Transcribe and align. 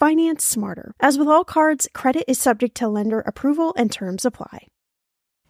Finance 0.00 0.42
smarter. 0.42 0.94
As 0.98 1.18
with 1.18 1.28
all 1.28 1.44
cards, 1.44 1.86
credit 1.92 2.24
is 2.26 2.40
subject 2.40 2.74
to 2.78 2.88
lender 2.88 3.20
approval 3.20 3.74
and 3.76 3.92
terms 3.92 4.24
apply. 4.24 4.68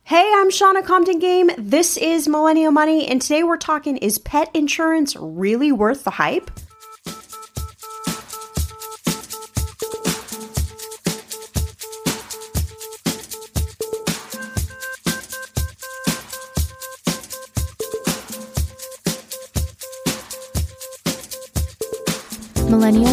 Hey, 0.02 0.28
I'm 0.34 0.50
Shannah 0.50 0.82
Compton 0.82 1.20
Game. 1.20 1.52
This 1.56 1.96
is 1.96 2.26
Millennial 2.26 2.72
Money, 2.72 3.06
and 3.06 3.22
today 3.22 3.44
we're 3.44 3.56
talking 3.56 3.96
is 3.98 4.18
pet 4.18 4.50
insurance 4.52 5.14
really 5.14 5.70
worth 5.70 6.02
the 6.02 6.10
hype? 6.10 6.50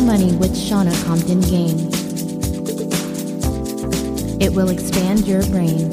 Money 0.08 0.34
with 0.38 0.58
Shannah 0.58 0.96
Compton 1.04 1.42
Game. 1.42 1.90
It 4.40 4.54
will 4.54 4.70
expand 4.70 5.28
your 5.28 5.42
brain. 5.48 5.92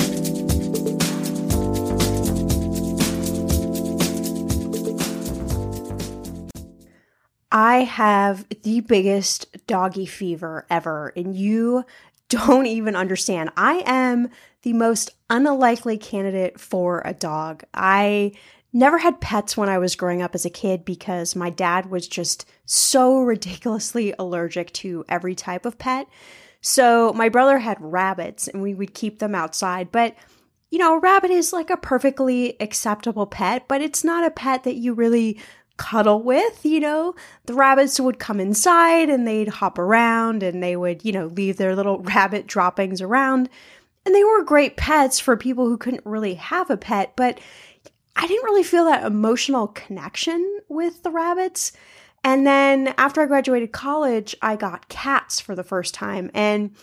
I 7.50 7.78
have 7.78 8.46
the 8.62 8.82
biggest 8.82 9.48
doggy 9.66 10.06
fever 10.06 10.64
ever, 10.70 11.12
and 11.16 11.34
you 11.34 11.84
don't 12.28 12.66
even 12.66 12.94
understand. 12.94 13.50
I 13.56 13.82
am 13.84 14.30
the 14.62 14.74
most 14.74 15.10
unlikely 15.28 15.98
candidate 15.98 16.60
for 16.60 17.02
a 17.04 17.14
dog. 17.14 17.64
I 17.74 18.34
never 18.74 18.98
had 18.98 19.20
pets 19.20 19.56
when 19.56 19.68
I 19.70 19.78
was 19.78 19.96
growing 19.96 20.20
up 20.20 20.34
as 20.34 20.44
a 20.44 20.50
kid 20.50 20.84
because 20.84 21.36
my 21.36 21.48
dad 21.48 21.86
was 21.86 22.06
just 22.06 22.46
so 22.66 23.20
ridiculously 23.22 24.12
allergic 24.18 24.72
to 24.74 25.04
every 25.08 25.34
type 25.34 25.64
of 25.64 25.78
pet. 25.78 26.06
So 26.60 27.12
my 27.12 27.28
brother 27.28 27.58
had 27.58 27.76
rabbits 27.80 28.48
and 28.48 28.62
we 28.62 28.74
would 28.74 28.92
keep 28.94 29.18
them 29.18 29.34
outside. 29.34 29.92
But, 29.92 30.16
you 30.70 30.78
know, 30.78 30.96
a 30.96 31.00
rabbit 31.00 31.30
is 31.30 31.52
like 31.52 31.70
a 31.70 31.76
perfectly 31.76 32.56
acceptable 32.60 33.26
pet, 33.26 33.68
but 33.68 33.80
it's 33.80 34.02
not 34.02 34.26
a 34.26 34.30
pet 34.30 34.64
that 34.64 34.76
you 34.76 34.92
really 34.92 35.38
cuddle 35.76 36.22
with, 36.22 36.64
you 36.64 36.80
know. 36.80 37.14
The 37.44 37.54
rabbits 37.54 38.00
would 38.00 38.18
come 38.18 38.40
inside 38.40 39.10
and 39.10 39.26
they'd 39.26 39.48
hop 39.48 39.78
around 39.78 40.42
and 40.42 40.62
they 40.62 40.74
would, 40.74 41.04
you 41.04 41.12
know, 41.12 41.26
leave 41.26 41.58
their 41.58 41.76
little 41.76 41.98
rabbit 42.02 42.46
droppings 42.46 43.00
around. 43.00 43.48
And 44.06 44.14
they 44.14 44.24
were 44.24 44.42
great 44.42 44.76
pets 44.76 45.20
for 45.20 45.36
people 45.36 45.66
who 45.66 45.78
couldn't 45.78 46.04
really 46.04 46.34
have 46.34 46.70
a 46.70 46.76
pet, 46.76 47.12
but 47.14 47.38
I 48.16 48.26
didn't 48.26 48.44
really 48.44 48.62
feel 48.62 48.84
that 48.86 49.04
emotional 49.04 49.68
connection 49.68 50.60
with 50.68 51.02
the 51.02 51.10
rabbits. 51.10 51.72
And 52.22 52.46
then 52.46 52.94
after 52.96 53.20
I 53.20 53.26
graduated 53.26 53.72
college, 53.72 54.34
I 54.40 54.56
got 54.56 54.88
cats 54.88 55.40
for 55.40 55.54
the 55.54 55.64
first 55.64 55.94
time. 55.94 56.30
And 56.32 56.74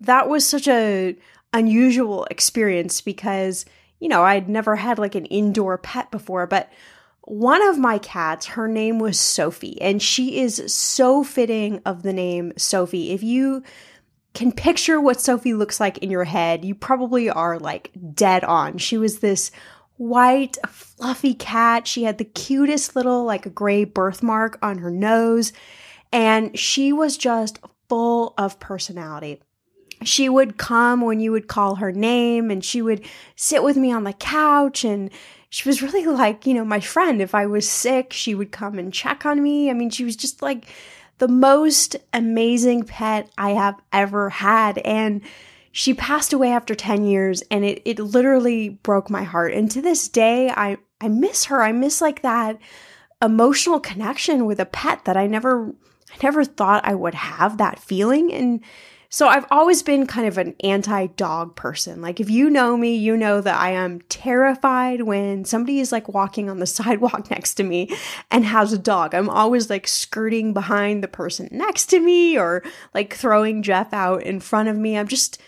that 0.00 0.28
was 0.28 0.46
such 0.46 0.68
a 0.68 1.16
unusual 1.52 2.26
experience 2.30 3.00
because, 3.00 3.64
you 3.98 4.08
know, 4.08 4.22
I'd 4.22 4.48
never 4.48 4.76
had 4.76 4.98
like 4.98 5.14
an 5.14 5.26
indoor 5.26 5.78
pet 5.78 6.10
before, 6.10 6.46
but 6.46 6.70
one 7.22 7.66
of 7.68 7.78
my 7.78 7.98
cats, 7.98 8.46
her 8.46 8.66
name 8.66 8.98
was 8.98 9.18
Sophie, 9.18 9.80
and 9.80 10.02
she 10.02 10.40
is 10.40 10.62
so 10.72 11.22
fitting 11.22 11.80
of 11.84 12.02
the 12.02 12.12
name 12.12 12.52
Sophie. 12.56 13.12
If 13.12 13.22
you 13.22 13.62
can 14.34 14.52
picture 14.52 15.00
what 15.00 15.20
Sophie 15.20 15.54
looks 15.54 15.80
like 15.80 15.98
in 15.98 16.10
your 16.10 16.24
head, 16.24 16.64
you 16.64 16.74
probably 16.74 17.28
are 17.28 17.58
like 17.58 17.90
dead 18.14 18.42
on. 18.44 18.78
She 18.78 18.96
was 18.96 19.18
this 19.18 19.50
white, 20.00 20.56
fluffy 20.66 21.34
cat. 21.34 21.86
She 21.86 22.04
had 22.04 22.16
the 22.16 22.24
cutest 22.24 22.96
little, 22.96 23.24
like, 23.24 23.44
a 23.44 23.50
gray 23.50 23.84
birthmark 23.84 24.58
on 24.62 24.78
her 24.78 24.90
nose. 24.90 25.52
And 26.10 26.58
she 26.58 26.90
was 26.90 27.18
just 27.18 27.58
full 27.86 28.32
of 28.38 28.58
personality. 28.58 29.42
She 30.02 30.30
would 30.30 30.56
come 30.56 31.02
when 31.02 31.20
you 31.20 31.32
would 31.32 31.48
call 31.48 31.74
her 31.74 31.92
name 31.92 32.50
and 32.50 32.64
she 32.64 32.80
would 32.80 33.04
sit 33.36 33.62
with 33.62 33.76
me 33.76 33.92
on 33.92 34.04
the 34.04 34.14
couch 34.14 34.84
and 34.84 35.10
she 35.50 35.68
was 35.68 35.82
really 35.82 36.06
like, 36.06 36.46
you 36.46 36.54
know, 36.54 36.64
my 36.64 36.80
friend. 36.80 37.20
If 37.20 37.34
I 37.34 37.44
was 37.44 37.68
sick, 37.68 38.14
she 38.14 38.34
would 38.34 38.52
come 38.52 38.78
and 38.78 38.94
check 38.94 39.26
on 39.26 39.42
me. 39.42 39.68
I 39.68 39.74
mean, 39.74 39.90
she 39.90 40.04
was 40.04 40.16
just 40.16 40.40
like 40.40 40.64
the 41.18 41.28
most 41.28 41.96
amazing 42.14 42.84
pet 42.84 43.30
I 43.36 43.50
have 43.50 43.78
ever 43.92 44.30
had. 44.30 44.78
And 44.78 45.20
she 45.72 45.94
passed 45.94 46.32
away 46.32 46.50
after 46.50 46.74
10 46.74 47.04
years 47.04 47.42
and 47.50 47.64
it, 47.64 47.82
it 47.84 47.98
literally 47.98 48.70
broke 48.70 49.08
my 49.08 49.22
heart. 49.22 49.52
And 49.54 49.70
to 49.70 49.80
this 49.80 50.08
day, 50.08 50.50
I, 50.50 50.78
I 51.00 51.08
miss 51.08 51.44
her. 51.46 51.62
I 51.62 51.72
miss 51.72 52.00
like 52.00 52.22
that 52.22 52.58
emotional 53.22 53.78
connection 53.78 54.46
with 54.46 54.58
a 54.58 54.66
pet 54.66 55.04
that 55.04 55.16
I 55.16 55.26
never, 55.26 55.68
I 55.68 56.16
never 56.22 56.44
thought 56.44 56.86
I 56.86 56.94
would 56.94 57.14
have 57.14 57.58
that 57.58 57.78
feeling. 57.78 58.32
And 58.32 58.64
So 59.12 59.28
I've 59.28 59.46
always 59.50 59.82
been 59.82 60.06
kind 60.06 60.26
of 60.26 60.38
an 60.38 60.56
anti 60.60 61.06
dog 61.08 61.54
person. 61.54 62.00
Like, 62.00 62.18
if 62.18 62.30
you 62.30 62.50
know 62.50 62.76
me, 62.76 62.96
you 62.96 63.16
know 63.16 63.40
that 63.40 63.60
I 63.60 63.70
am 63.70 64.00
terrified 64.02 65.02
when 65.02 65.44
somebody 65.44 65.80
is 65.80 65.92
like 65.92 66.08
walking 66.08 66.48
on 66.50 66.58
the 66.58 66.66
sidewalk 66.78 67.30
next 67.30 67.54
to 67.54 67.62
me 67.62 67.94
and 68.30 68.44
has 68.44 68.72
a 68.72 68.78
dog. 68.78 69.14
I'm 69.14 69.30
always 69.30 69.70
like 69.70 69.86
skirting 69.86 70.52
behind 70.52 71.04
the 71.04 71.08
person 71.08 71.48
next 71.52 71.86
to 71.86 72.00
me 72.00 72.38
or 72.38 72.64
like 72.92 73.14
throwing 73.14 73.62
Jeff 73.62 73.92
out 73.92 74.24
in 74.24 74.40
front 74.40 74.68
of 74.68 74.76
me. 74.76 74.98
I'm 74.98 75.08
just, 75.08 75.40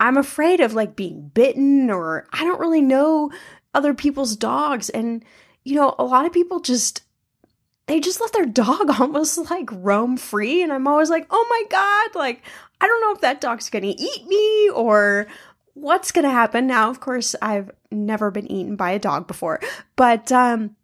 I'm 0.00 0.16
afraid 0.16 0.60
of 0.60 0.74
like 0.74 0.96
being 0.96 1.28
bitten 1.28 1.90
or 1.90 2.26
I 2.32 2.44
don't 2.44 2.60
really 2.60 2.82
know 2.82 3.30
other 3.74 3.94
people's 3.94 4.36
dogs. 4.36 4.88
And, 4.90 5.24
you 5.64 5.74
know, 5.74 5.94
a 5.98 6.04
lot 6.04 6.26
of 6.26 6.32
people 6.32 6.60
just, 6.60 7.02
they 7.86 8.00
just 8.00 8.20
let 8.20 8.32
their 8.32 8.46
dog 8.46 8.90
almost 9.00 9.50
like 9.50 9.68
roam 9.72 10.16
free. 10.16 10.62
And 10.62 10.72
I'm 10.72 10.86
always 10.86 11.10
like, 11.10 11.26
oh 11.30 11.46
my 11.50 11.62
God, 11.70 12.18
like, 12.18 12.42
I 12.80 12.86
don't 12.86 13.00
know 13.00 13.12
if 13.12 13.20
that 13.22 13.40
dog's 13.40 13.70
to 13.84 14.02
eat 14.02 14.26
me 14.26 14.70
or 14.70 15.26
what's 15.74 16.12
to 16.24 16.30
happen. 16.30 16.66
Now, 16.66 16.90
of 16.90 17.00
course, 17.00 17.34
I've 17.42 17.70
never 17.90 18.30
been 18.30 18.50
eaten 18.50 18.76
by 18.76 18.92
a 18.92 18.98
dog 18.98 19.26
before, 19.26 19.60
but 19.96 20.30
um, 20.30 20.76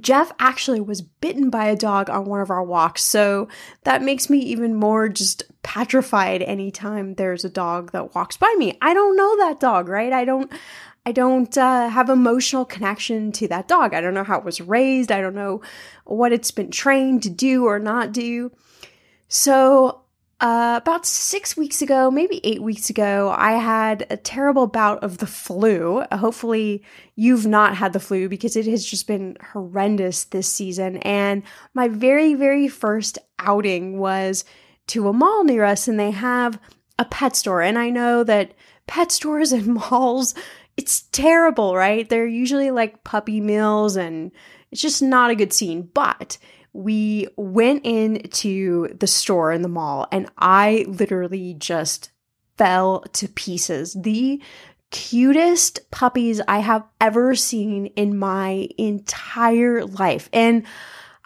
Jeff 0.00 0.32
actually 0.40 0.80
was 0.80 1.00
bitten 1.00 1.48
by 1.48 1.66
a 1.66 1.76
dog 1.76 2.10
on 2.10 2.24
one 2.24 2.40
of 2.40 2.50
our 2.50 2.62
walks. 2.62 3.02
So 3.02 3.48
that 3.84 4.02
makes 4.02 4.28
me 4.28 4.38
even 4.38 4.74
more 4.74 5.08
just 5.08 5.44
petrified 5.62 6.42
anytime 6.42 7.14
there's 7.14 7.44
a 7.44 7.50
dog 7.50 7.92
that 7.92 8.14
walks 8.14 8.36
by 8.36 8.52
me. 8.58 8.76
I 8.82 8.94
don't 8.94 9.16
know 9.16 9.36
that 9.36 9.60
dog, 9.60 9.88
right? 9.88 10.12
I 10.12 10.24
don't. 10.24 10.52
I 11.08 11.12
don't 11.12 11.56
uh, 11.56 11.88
have 11.88 12.10
emotional 12.10 12.64
connection 12.64 13.30
to 13.30 13.46
that 13.46 13.68
dog. 13.68 13.94
I 13.94 14.00
don't 14.00 14.12
know 14.12 14.24
how 14.24 14.38
it 14.38 14.44
was 14.44 14.60
raised. 14.60 15.12
I 15.12 15.20
don't 15.20 15.36
know 15.36 15.62
what 16.04 16.32
it's 16.32 16.50
been 16.50 16.72
trained 16.72 17.22
to 17.22 17.30
do 17.30 17.66
or 17.66 17.78
not 17.78 18.10
do. 18.10 18.50
So 19.28 20.00
uh, 20.38 20.78
about 20.82 21.06
six 21.06 21.56
weeks 21.56 21.80
ago, 21.80 22.10
maybe 22.10 22.42
eight 22.44 22.60
weeks 22.60 22.90
ago, 22.90 23.34
I 23.34 23.52
had 23.52 24.06
a 24.10 24.18
terrible 24.18 24.66
bout 24.66 25.02
of 25.02 25.16
the 25.16 25.26
flu. 25.26 26.04
Hopefully, 26.12 26.82
you've 27.14 27.46
not 27.46 27.74
had 27.74 27.94
the 27.94 28.00
flu 28.00 28.28
because 28.28 28.54
it 28.54 28.66
has 28.66 28.84
just 28.84 29.06
been 29.06 29.38
horrendous 29.52 30.24
this 30.24 30.52
season. 30.52 30.98
And 30.98 31.42
my 31.72 31.88
very, 31.88 32.34
very 32.34 32.68
first 32.68 33.18
outing 33.38 33.98
was 33.98 34.44
to 34.88 35.08
a 35.08 35.12
mall 35.14 35.42
near 35.42 35.64
us, 35.64 35.88
and 35.88 35.98
they 35.98 36.10
have 36.10 36.60
a 36.98 37.06
pet 37.06 37.34
store. 37.34 37.62
And 37.62 37.78
I 37.78 37.88
know 37.88 38.22
that 38.22 38.52
pet 38.86 39.10
stores 39.10 39.52
and 39.52 39.66
malls, 39.66 40.34
it's 40.76 41.02
terrible, 41.12 41.74
right? 41.74 42.06
They're 42.06 42.26
usually 42.26 42.70
like 42.70 43.04
puppy 43.04 43.40
mills, 43.40 43.96
and 43.96 44.32
it's 44.70 44.82
just 44.82 45.02
not 45.02 45.30
a 45.30 45.34
good 45.34 45.54
scene. 45.54 45.88
But 45.94 46.36
we 46.76 47.26
went 47.36 47.84
into 47.84 48.88
the 48.98 49.06
store 49.06 49.50
in 49.50 49.62
the 49.62 49.68
mall 49.68 50.06
and 50.12 50.28
I 50.36 50.84
literally 50.88 51.54
just 51.54 52.10
fell 52.58 53.00
to 53.14 53.28
pieces. 53.28 53.94
The 53.94 54.42
cutest 54.90 55.90
puppies 55.90 56.40
I 56.46 56.58
have 56.58 56.84
ever 57.00 57.34
seen 57.34 57.86
in 57.86 58.18
my 58.18 58.68
entire 58.78 59.84
life. 59.84 60.28
And 60.32 60.64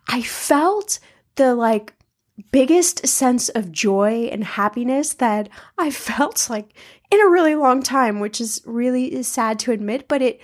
I 0.08 0.22
felt 0.22 0.98
the 1.34 1.54
like 1.54 1.94
biggest 2.52 3.06
sense 3.06 3.48
of 3.50 3.72
joy 3.72 4.28
and 4.32 4.44
happiness 4.44 5.14
that 5.14 5.48
I 5.76 5.90
felt 5.90 6.48
like 6.48 6.74
in 7.10 7.20
a 7.20 7.28
really 7.28 7.56
long 7.56 7.82
time, 7.82 8.20
which 8.20 8.40
is 8.40 8.62
really 8.64 9.22
sad 9.24 9.58
to 9.60 9.72
admit, 9.72 10.06
but 10.06 10.22
it 10.22 10.40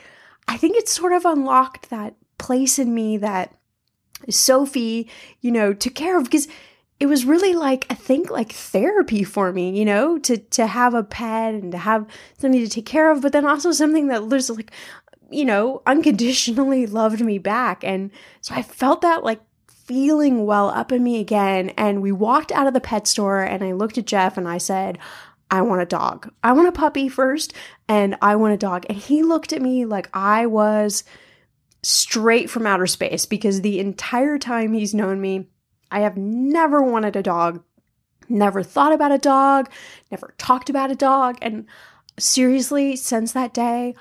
I 0.48 0.56
think 0.56 0.76
it 0.76 0.88
sort 0.88 1.12
of 1.12 1.24
unlocked 1.24 1.90
that 1.90 2.14
place 2.38 2.78
in 2.78 2.94
me 2.94 3.16
that 3.18 3.52
Sophie, 4.30 5.08
you 5.40 5.50
know, 5.50 5.72
took 5.72 5.94
care 5.94 6.18
of 6.18 6.24
because 6.24 6.48
it 6.98 7.06
was 7.06 7.24
really 7.24 7.54
like 7.54 7.86
I 7.90 7.94
think 7.94 8.30
like 8.30 8.52
therapy 8.52 9.22
for 9.22 9.52
me, 9.52 9.78
you 9.78 9.84
know, 9.84 10.18
to 10.20 10.38
to 10.38 10.66
have 10.66 10.94
a 10.94 11.02
pet 11.02 11.54
and 11.54 11.72
to 11.72 11.78
have 11.78 12.06
something 12.38 12.60
to 12.60 12.68
take 12.68 12.86
care 12.86 13.10
of, 13.10 13.22
but 13.22 13.32
then 13.32 13.46
also 13.46 13.72
something 13.72 14.08
that 14.08 14.26
was 14.26 14.50
like, 14.50 14.70
you 15.30 15.44
know, 15.44 15.82
unconditionally 15.86 16.86
loved 16.86 17.20
me 17.20 17.38
back. 17.38 17.84
And 17.84 18.10
so 18.40 18.54
I 18.54 18.62
felt 18.62 19.02
that 19.02 19.24
like 19.24 19.40
feeling 19.68 20.46
well 20.46 20.68
up 20.70 20.90
in 20.90 21.02
me 21.02 21.20
again. 21.20 21.70
And 21.70 22.02
we 22.02 22.12
walked 22.12 22.50
out 22.52 22.66
of 22.66 22.74
the 22.74 22.80
pet 22.80 23.06
store 23.06 23.40
and 23.40 23.62
I 23.62 23.72
looked 23.72 23.98
at 23.98 24.06
Jeff 24.06 24.36
and 24.36 24.48
I 24.48 24.58
said, 24.58 24.98
I 25.50 25.62
want 25.62 25.82
a 25.82 25.86
dog. 25.86 26.32
I 26.42 26.52
want 26.52 26.66
a 26.66 26.72
puppy 26.72 27.08
first 27.08 27.52
and 27.88 28.16
I 28.20 28.34
want 28.34 28.54
a 28.54 28.58
dog. 28.58 28.84
And 28.88 28.98
he 28.98 29.22
looked 29.22 29.52
at 29.52 29.62
me 29.62 29.84
like 29.84 30.08
I 30.12 30.46
was 30.46 31.04
straight 31.86 32.50
from 32.50 32.66
outer 32.66 32.86
space 32.86 33.26
because 33.26 33.60
the 33.60 33.78
entire 33.78 34.38
time 34.38 34.72
he's 34.72 34.92
known 34.92 35.20
me, 35.20 35.46
I 35.88 36.00
have 36.00 36.16
never 36.16 36.82
wanted 36.82 37.14
a 37.14 37.22
dog, 37.22 37.62
never 38.28 38.64
thought 38.64 38.92
about 38.92 39.12
a 39.12 39.18
dog, 39.18 39.70
never 40.10 40.34
talked 40.36 40.68
about 40.68 40.90
a 40.90 40.96
dog. 40.96 41.38
And 41.40 41.66
seriously, 42.18 42.96
since 42.96 43.30
that 43.32 43.54
day, 43.54 43.94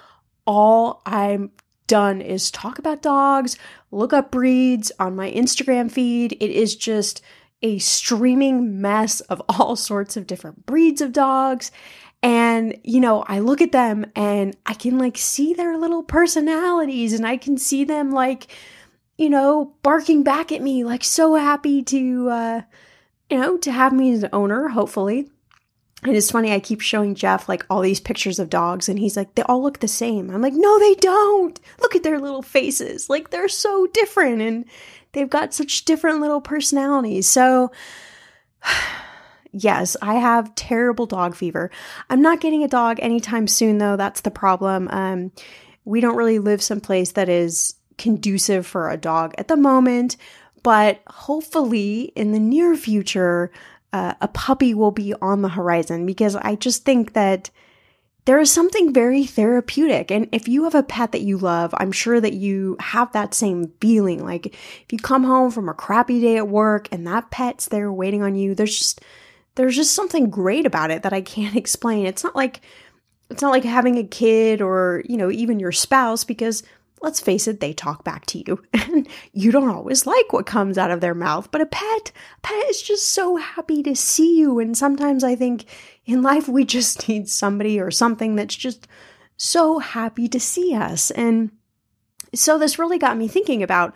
all 0.48 1.04
I'm 1.06 1.52
done 1.86 2.22
is 2.22 2.50
talk 2.50 2.80
about 2.80 3.04
dogs, 3.04 3.56
look 3.92 4.14
up 4.14 4.32
breeds 4.32 4.92
on 5.00 5.16
my 5.16 5.32
Instagram 5.32 5.92
feed. 5.92 6.34
It 6.40 6.50
is 6.50 6.76
just 6.76 7.22
a 7.62 7.78
streaming 7.78 8.82
mess 8.82 9.20
of 9.22 9.44
all 9.50 9.76
sorts 9.76 10.18
of 10.18 10.26
different 10.26 10.66
breeds 10.66 11.02
of 11.02 11.12
dogs. 11.14 11.72
And, 12.26 12.80
you 12.84 13.02
know, 13.02 13.24
I 13.28 13.38
look 13.38 13.62
at 13.62 13.72
them 13.72 14.12
and 14.16 14.58
I 14.66 14.74
can 14.74 14.98
like 14.98 15.16
see 15.16 15.54
their 15.54 15.78
little 15.78 16.02
personalities 16.02 17.14
and 17.14 17.24
I 17.24 17.38
can 17.38 17.56
see 17.56 17.84
them 17.84 18.10
like, 18.10 18.48
you 19.16 19.30
know, 19.30 19.76
barking 19.84 20.24
back 20.24 20.52
at 20.52 20.64
me, 20.64 20.84
like 20.84 21.04
so 21.04 21.36
happy 21.36 21.84
to, 21.84 22.30
uh, 22.32 22.62
you 23.30 23.38
know, 23.38 23.60
to 23.60 23.72
have 23.72 23.94
me 23.94 24.12
as 24.12 24.24
an 24.24 24.32
owner, 24.34 24.70
hopefully. 24.70 25.30
And 26.02 26.16
it's 26.16 26.32
funny, 26.32 26.52
I 26.52 26.60
keep 26.60 26.82
showing 26.82 27.14
Jeff 27.14 27.48
like 27.48 27.64
all 27.70 27.82
these 27.82 28.00
pictures 28.00 28.40
of 28.40 28.50
dogs, 28.50 28.90
and 28.90 28.98
he's 28.98 29.16
like, 29.16 29.36
they 29.36 29.44
all 29.44 29.62
look 29.62 29.80
the 29.80 29.88
same. 29.88 30.32
I'm 30.32 30.42
like, 30.42 30.54
no, 30.56 30.80
they 30.80 30.96
don't. 30.96 31.60
Look 31.80 31.96
at 31.96 32.02
their 32.02 32.20
little 32.20 32.42
faces. 32.42 33.08
Like, 33.08 33.30
they're 33.30 33.48
so 33.48 33.86
different, 33.88 34.42
and 34.42 34.66
they've 35.12 35.30
got 35.30 35.54
such 35.54 35.86
different 35.86 36.22
little 36.22 36.42
personalities. 36.42 37.28
So, 37.28 37.72
yes, 39.56 39.96
I 40.02 40.16
have 40.16 40.54
terrible 40.56 41.06
dog 41.06 41.36
fever. 41.36 41.72
I'm 42.10 42.22
not 42.22 42.42
getting 42.42 42.64
a 42.64 42.68
dog 42.68 43.00
anytime 43.02 43.48
soon, 43.48 43.78
though. 43.78 43.96
That's 43.96 44.22
the 44.22 44.32
problem. 44.32 44.90
Um, 44.92 45.32
we 45.86 46.02
don't 46.02 46.18
really 46.18 46.40
live 46.40 46.62
someplace 46.62 47.14
that 47.14 47.30
is 47.30 47.76
conducive 47.98 48.68
for 48.68 48.90
a 48.90 48.98
dog 48.98 49.34
at 49.38 49.48
the 49.48 49.56
moment, 49.56 50.18
but 50.64 51.02
hopefully 51.08 52.12
in 52.16 52.34
the 52.34 52.40
near 52.40 52.76
future, 52.76 53.52
uh, 53.94 54.16
a 54.20 54.28
puppy 54.28 54.74
will 54.74 54.92
be 54.92 55.14
on 55.22 55.42
the 55.42 55.50
horizon 55.50 56.06
because 56.06 56.36
I 56.36 56.56
just 56.56 56.84
think 56.84 57.14
that 57.14 57.50
there 58.26 58.40
is 58.40 58.52
something 58.52 58.92
very 58.92 59.24
therapeutic. 59.24 60.12
And 60.12 60.28
if 60.32 60.48
you 60.48 60.64
have 60.64 60.76
a 60.76 60.84
pet 60.84 61.12
that 61.12 61.22
you 61.22 61.38
love, 61.38 61.74
I'm 61.78 61.92
sure 61.92 62.20
that 62.20 62.34
you 62.34 62.76
have 62.80 63.14
that 63.14 63.36
same 63.36 63.72
feeling. 63.80 64.26
Like 64.26 64.48
if 64.48 64.86
you 64.90 64.98
come 64.98 65.24
home 65.24 65.52
from 65.52 65.70
a 65.70 65.76
crappy 65.76 66.20
day 66.20 66.38
at 66.38 66.50
work 66.50 66.90
and 66.92 67.06
that 67.08 67.30
pet's 67.30 67.68
there 67.68 67.94
waiting 67.94 68.24
on 68.24 68.36
you, 68.36 68.56
there's 68.56 68.78
just 68.78 69.02
there's 69.56 69.76
just 69.76 69.96
something 69.96 70.30
great 70.30 70.66
about 70.66 70.92
it 70.92 71.04
that 71.04 71.14
I 71.14 71.22
can't 71.22 71.56
explain. 71.58 72.06
It's 72.06 72.24
not 72.24 72.36
like 72.36 72.62
it's 73.30 73.42
not 73.42 73.52
like 73.52 73.64
having 73.64 73.98
a 73.98 74.04
kid 74.04 74.62
or, 74.62 75.04
you 75.10 75.18
know, 75.18 75.32
even 75.32 75.60
your 75.60 75.72
spouse 75.72 76.24
because 76.24 76.62
let's 77.02 77.20
face 77.20 77.48
it, 77.48 77.60
they 77.60 77.74
talk 77.74 78.04
back 78.04 78.26
to 78.28 78.44
you 78.46 78.64
and 78.74 79.08
you 79.34 79.52
don't 79.52 79.70
always 79.70 80.06
like 80.06 80.32
what 80.32 80.46
comes 80.46 80.78
out 80.78 80.92
of 80.92 81.02
their 81.02 81.16
mouth. 81.16 81.50
But 81.52 81.62
a 81.62 81.66
pet, 81.66 82.12
a 82.38 82.42
pet 82.42 82.70
is 82.70 82.82
just 82.82 83.10
so 83.10 83.36
happy 83.38 83.82
to 83.84 83.96
see 83.96 84.38
you. 84.38 84.60
And 84.60 84.78
sometimes 84.78 85.24
I 85.24 85.36
think 85.36 85.66
in 86.06 86.22
life 86.22 86.48
we 86.48 86.66
just 86.66 87.08
need 87.08 87.30
somebody 87.30 87.80
or 87.80 87.92
something 87.92 88.36
that's 88.36 88.56
just 88.56 88.88
so 89.38 89.80
happy 89.80 90.28
to 90.30 90.40
see 90.40 90.74
us. 90.76 91.12
And 91.12 91.52
so 92.34 92.58
this 92.58 92.80
really 92.80 92.98
got 92.98 93.18
me 93.18 93.28
thinking 93.28 93.64
about 93.64 93.94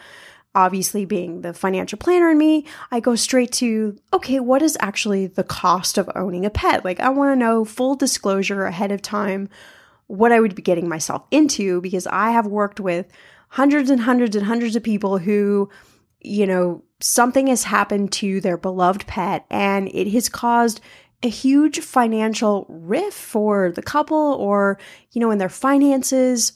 obviously 0.55 1.05
being 1.05 1.41
the 1.41 1.53
financial 1.53 1.97
planner 1.97 2.31
in 2.31 2.37
me, 2.37 2.65
I 2.91 2.99
go 2.99 3.15
straight 3.15 3.51
to, 3.53 3.97
okay, 4.13 4.39
what 4.39 4.61
is 4.61 4.77
actually 4.79 5.27
the 5.27 5.43
cost 5.43 5.97
of 5.97 6.09
owning 6.15 6.45
a 6.45 6.49
pet? 6.49 6.83
Like, 6.83 6.99
I 6.99 7.09
want 7.09 7.31
to 7.31 7.35
know 7.39 7.65
full 7.65 7.95
disclosure 7.95 8.65
ahead 8.65 8.91
of 8.91 9.01
time 9.01 9.49
what 10.07 10.31
I 10.31 10.39
would 10.39 10.55
be 10.55 10.61
getting 10.61 10.89
myself 10.89 11.23
into 11.29 11.81
because 11.81 12.07
I 12.07 12.31
have 12.31 12.47
worked 12.47 12.79
with 12.79 13.07
hundreds 13.49 13.89
and 13.89 14.01
hundreds 14.01 14.35
and 14.35 14.45
hundreds 14.45 14.75
of 14.75 14.83
people 14.83 15.19
who, 15.19 15.69
you 16.19 16.47
know, 16.47 16.83
something 16.99 17.47
has 17.47 17.63
happened 17.63 18.11
to 18.13 18.41
their 18.41 18.57
beloved 18.57 19.05
pet 19.05 19.45
and 19.49 19.87
it 19.89 20.11
has 20.11 20.27
caused 20.27 20.81
a 21.21 21.29
huge 21.29 21.79
financial 21.79 22.65
rift 22.69 23.13
for 23.17 23.71
the 23.71 23.81
couple 23.81 24.17
or, 24.17 24.79
you 25.11 25.21
know, 25.21 25.31
in 25.31 25.37
their 25.37 25.49
finances 25.49 26.53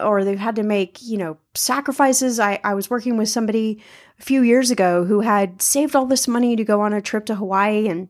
or 0.00 0.24
they've 0.24 0.38
had 0.38 0.56
to 0.56 0.62
make, 0.62 0.98
you 1.02 1.16
know, 1.16 1.38
sacrifices. 1.54 2.40
I, 2.40 2.60
I 2.64 2.74
was 2.74 2.90
working 2.90 3.16
with 3.16 3.28
somebody 3.28 3.82
a 4.18 4.22
few 4.22 4.42
years 4.42 4.70
ago 4.70 5.04
who 5.04 5.20
had 5.20 5.62
saved 5.62 5.94
all 5.94 6.06
this 6.06 6.28
money 6.28 6.56
to 6.56 6.64
go 6.64 6.80
on 6.80 6.92
a 6.92 7.00
trip 7.00 7.26
to 7.26 7.34
Hawaii 7.36 7.88
and 7.88 8.08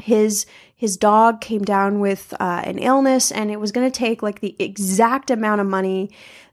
his 0.00 0.46
his 0.74 0.98
dog 0.98 1.40
came 1.40 1.62
down 1.62 2.00
with 2.00 2.34
uh, 2.38 2.62
an 2.64 2.78
illness 2.78 3.32
and 3.32 3.50
it 3.50 3.58
was 3.58 3.72
going 3.72 3.90
to 3.90 3.98
take 3.98 4.22
like 4.22 4.40
the 4.40 4.54
exact 4.58 5.30
amount 5.30 5.60
of 5.60 5.66
money 5.66 6.10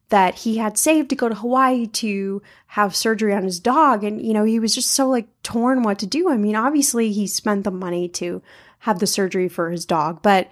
that 0.10 0.36
he 0.36 0.58
had 0.58 0.78
saved 0.78 1.10
to 1.10 1.16
go 1.16 1.28
to 1.28 1.36
Hawaii 1.36 1.88
to 1.88 2.42
have 2.68 2.96
surgery 2.96 3.34
on 3.34 3.44
his 3.44 3.60
dog 3.60 4.04
and 4.04 4.26
you 4.26 4.34
know 4.34 4.46
he 4.46 4.60
was 4.60 4.74
just 4.74 4.92
so 4.92 5.10
like 5.10 5.28
torn 5.44 5.84
what 5.84 6.00
to 6.00 6.08
do. 6.08 6.30
I 6.30 6.38
mean 6.38 6.56
obviously 6.56 7.12
he 7.12 7.28
spent 7.28 7.66
the 7.66 7.72
money 7.72 8.08
to 8.10 8.42
have 8.80 9.00
the 9.00 9.08
surgery 9.08 9.50
for 9.50 9.70
his 9.72 9.86
dog. 9.86 10.22
But 10.22 10.50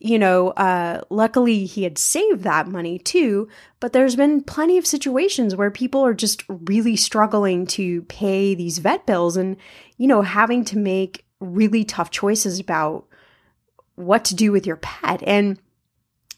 you 0.00 0.18
know, 0.18 0.48
uh, 0.50 1.02
luckily 1.10 1.66
he 1.66 1.84
had 1.84 1.98
saved 1.98 2.42
that 2.42 2.66
money 2.66 2.98
too. 2.98 3.48
But 3.80 3.92
there's 3.92 4.16
been 4.16 4.42
plenty 4.42 4.78
of 4.78 4.86
situations 4.86 5.54
where 5.54 5.70
people 5.70 6.04
are 6.04 6.14
just 6.14 6.42
really 6.48 6.96
struggling 6.96 7.66
to 7.68 8.02
pay 8.02 8.54
these 8.54 8.78
vet 8.78 9.06
bills 9.06 9.36
and, 9.36 9.56
you 9.98 10.06
know, 10.06 10.22
having 10.22 10.64
to 10.66 10.78
make 10.78 11.26
really 11.38 11.84
tough 11.84 12.10
choices 12.10 12.58
about 12.58 13.06
what 13.94 14.24
to 14.24 14.34
do 14.34 14.52
with 14.52 14.66
your 14.66 14.76
pet. 14.76 15.22
And, 15.26 15.58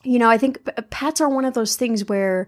you 0.03 0.19
know, 0.19 0.29
I 0.29 0.39
think 0.39 0.69
pets 0.91 1.21
are 1.21 1.29
one 1.29 1.45
of 1.45 1.55
those 1.55 1.77
things 1.77 2.09
where, 2.09 2.47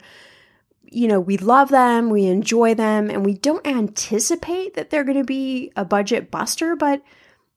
you 0.83 1.07
know, 1.07 1.21
we 1.21 1.37
love 1.37 1.69
them, 1.69 2.11
we 2.11 2.27
enjoy 2.27 2.75
them, 2.75 3.09
and 3.09 3.25
we 3.25 3.35
don't 3.35 3.67
anticipate 3.67 4.75
that 4.75 4.91
they're 4.91 5.05
going 5.05 5.19
to 5.19 5.25
be 5.25 5.71
a 5.77 5.85
budget 5.85 6.33
buster, 6.33 6.75
but 6.75 7.03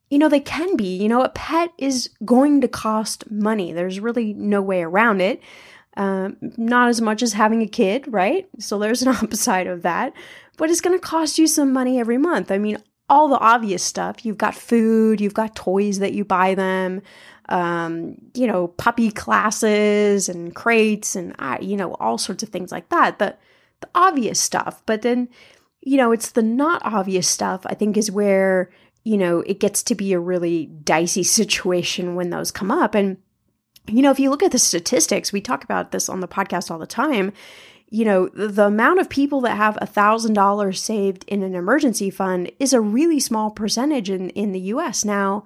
you 0.09 0.17
know, 0.17 0.29
they 0.29 0.39
can 0.39 0.75
be. 0.75 0.97
You 0.97 1.09
know, 1.09 1.21
a 1.21 1.29
pet 1.29 1.71
is 1.77 2.09
going 2.23 2.61
to 2.61 2.67
cost 2.67 3.29
money. 3.29 3.73
There's 3.73 3.99
really 3.99 4.33
no 4.33 4.61
way 4.61 4.81
around 4.81 5.21
it. 5.21 5.41
Um, 5.95 6.37
not 6.57 6.89
as 6.89 7.01
much 7.01 7.23
as 7.23 7.33
having 7.33 7.61
a 7.63 7.67
kid, 7.67 8.05
right? 8.07 8.47
So 8.59 8.77
there's 8.77 9.01
an 9.01 9.07
opposite 9.15 9.67
of 9.67 9.81
that. 9.81 10.13
But 10.57 10.69
it's 10.69 10.81
going 10.81 10.97
to 10.97 11.05
cost 11.05 11.37
you 11.37 11.47
some 11.47 11.73
money 11.73 11.99
every 11.99 12.17
month. 12.17 12.51
I 12.51 12.57
mean, 12.57 12.77
all 13.09 13.27
the 13.27 13.39
obvious 13.39 13.83
stuff. 13.83 14.25
You've 14.25 14.37
got 14.37 14.55
food, 14.55 15.21
you've 15.21 15.33
got 15.33 15.55
toys 15.55 15.99
that 15.99 16.13
you 16.13 16.25
buy 16.25 16.55
them, 16.55 17.01
um, 17.49 18.17
you 18.33 18.47
know, 18.47 18.67
puppy 18.67 19.11
classes 19.11 20.29
and 20.29 20.53
crates 20.53 21.15
and, 21.15 21.35
uh, 21.39 21.57
you 21.61 21.77
know, 21.77 21.93
all 21.95 22.17
sorts 22.17 22.43
of 22.43 22.49
things 22.49 22.71
like 22.71 22.89
that. 22.89 23.19
The, 23.19 23.35
the 23.81 23.89
obvious 23.95 24.39
stuff. 24.39 24.83
But 24.85 25.03
then, 25.03 25.29
you 25.81 25.97
know, 25.97 26.11
it's 26.11 26.31
the 26.31 26.41
not 26.41 26.81
obvious 26.83 27.27
stuff, 27.27 27.61
I 27.65 27.73
think, 27.73 27.95
is 27.95 28.11
where 28.11 28.69
you 29.07 29.17
know, 29.17 29.39
it 29.47 29.61
gets 29.61 29.83
to 29.83 29.95
be 29.95 30.11
a 30.11 30.19
really 30.19 30.65
dicey 30.65 31.23
situation 31.23 32.15
when 32.15 32.29
those 32.29 32.51
come 32.51 32.69
up. 32.69 32.93
And, 32.93 33.15
you 33.87 34.01
know, 34.01 34.11
if 34.11 34.19
you 34.19 34.29
look 34.29 34.43
at 34.43 34.51
the 34.51 34.59
statistics, 34.59 35.31
we 35.31 35.39
talk 35.39 35.63
about 35.63 35.91
this 35.91 36.09
on 36.09 36.19
the 36.19 36.27
podcast 36.27 36.69
all 36.69 36.77
the 36.77 36.85
time. 36.85 37.31
You 37.89 38.03
know, 38.03 38.27
the, 38.27 38.65
amount 38.65 38.99
of 38.99 39.09
people 39.09 39.39
that 39.41 39.55
have 39.55 39.77
a 39.79 39.85
thousand 39.85 40.33
dollars 40.33 40.81
saved 40.83 41.23
in 41.25 41.41
an 41.41 41.55
emergency 41.55 42.09
fund 42.09 42.51
is 42.59 42.73
a 42.73 42.81
really 42.81 43.21
small 43.21 43.49
percentage 43.49 44.09
in, 44.09 44.29
in 44.31 44.51
the 44.51 44.59
US. 44.59 45.05
Now, 45.05 45.45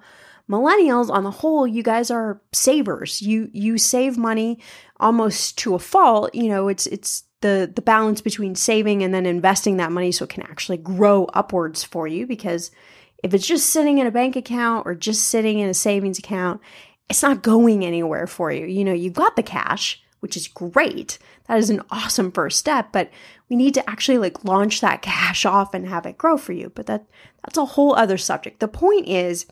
millennials 0.50 1.08
on 1.08 1.22
the 1.22 1.30
whole, 1.30 1.64
you 1.64 1.84
guys 1.84 2.10
are 2.10 2.42
savers. 2.52 3.22
You 3.22 3.48
you 3.52 3.78
save 3.78 4.18
money 4.18 4.58
almost 4.98 5.56
to 5.58 5.76
a 5.76 5.78
fault. 5.78 6.34
You 6.34 6.48
know, 6.48 6.66
it's 6.66 6.88
it's 6.88 7.22
the 7.42 7.70
the 7.72 7.80
balance 7.80 8.20
between 8.20 8.56
saving 8.56 9.04
and 9.04 9.14
then 9.14 9.24
investing 9.24 9.76
that 9.76 9.92
money 9.92 10.10
so 10.10 10.24
it 10.24 10.30
can 10.30 10.42
actually 10.42 10.78
grow 10.78 11.26
upwards 11.26 11.84
for 11.84 12.08
you 12.08 12.26
because 12.26 12.72
if 13.22 13.34
it's 13.34 13.46
just 13.46 13.70
sitting 13.70 13.98
in 13.98 14.06
a 14.06 14.10
bank 14.10 14.36
account 14.36 14.86
or 14.86 14.94
just 14.94 15.26
sitting 15.26 15.58
in 15.58 15.68
a 15.68 15.74
savings 15.74 16.18
account, 16.18 16.60
it's 17.08 17.22
not 17.22 17.42
going 17.42 17.84
anywhere 17.84 18.26
for 18.26 18.50
you. 18.50 18.66
You 18.66 18.84
know, 18.84 18.92
you've 18.92 19.12
got 19.12 19.36
the 19.36 19.42
cash, 19.42 20.02
which 20.20 20.36
is 20.36 20.48
great. 20.48 21.18
That 21.46 21.58
is 21.58 21.70
an 21.70 21.82
awesome 21.90 22.32
first 22.32 22.58
step, 22.58 22.88
but 22.92 23.10
we 23.48 23.56
need 23.56 23.74
to 23.74 23.90
actually 23.90 24.18
like 24.18 24.44
launch 24.44 24.80
that 24.80 25.02
cash 25.02 25.44
off 25.44 25.74
and 25.74 25.86
have 25.86 26.06
it 26.06 26.18
grow 26.18 26.36
for 26.36 26.52
you. 26.52 26.72
But 26.74 26.86
that 26.86 27.04
that's 27.44 27.58
a 27.58 27.64
whole 27.64 27.94
other 27.94 28.18
subject. 28.18 28.60
The 28.60 28.68
point 28.68 29.06
is, 29.06 29.46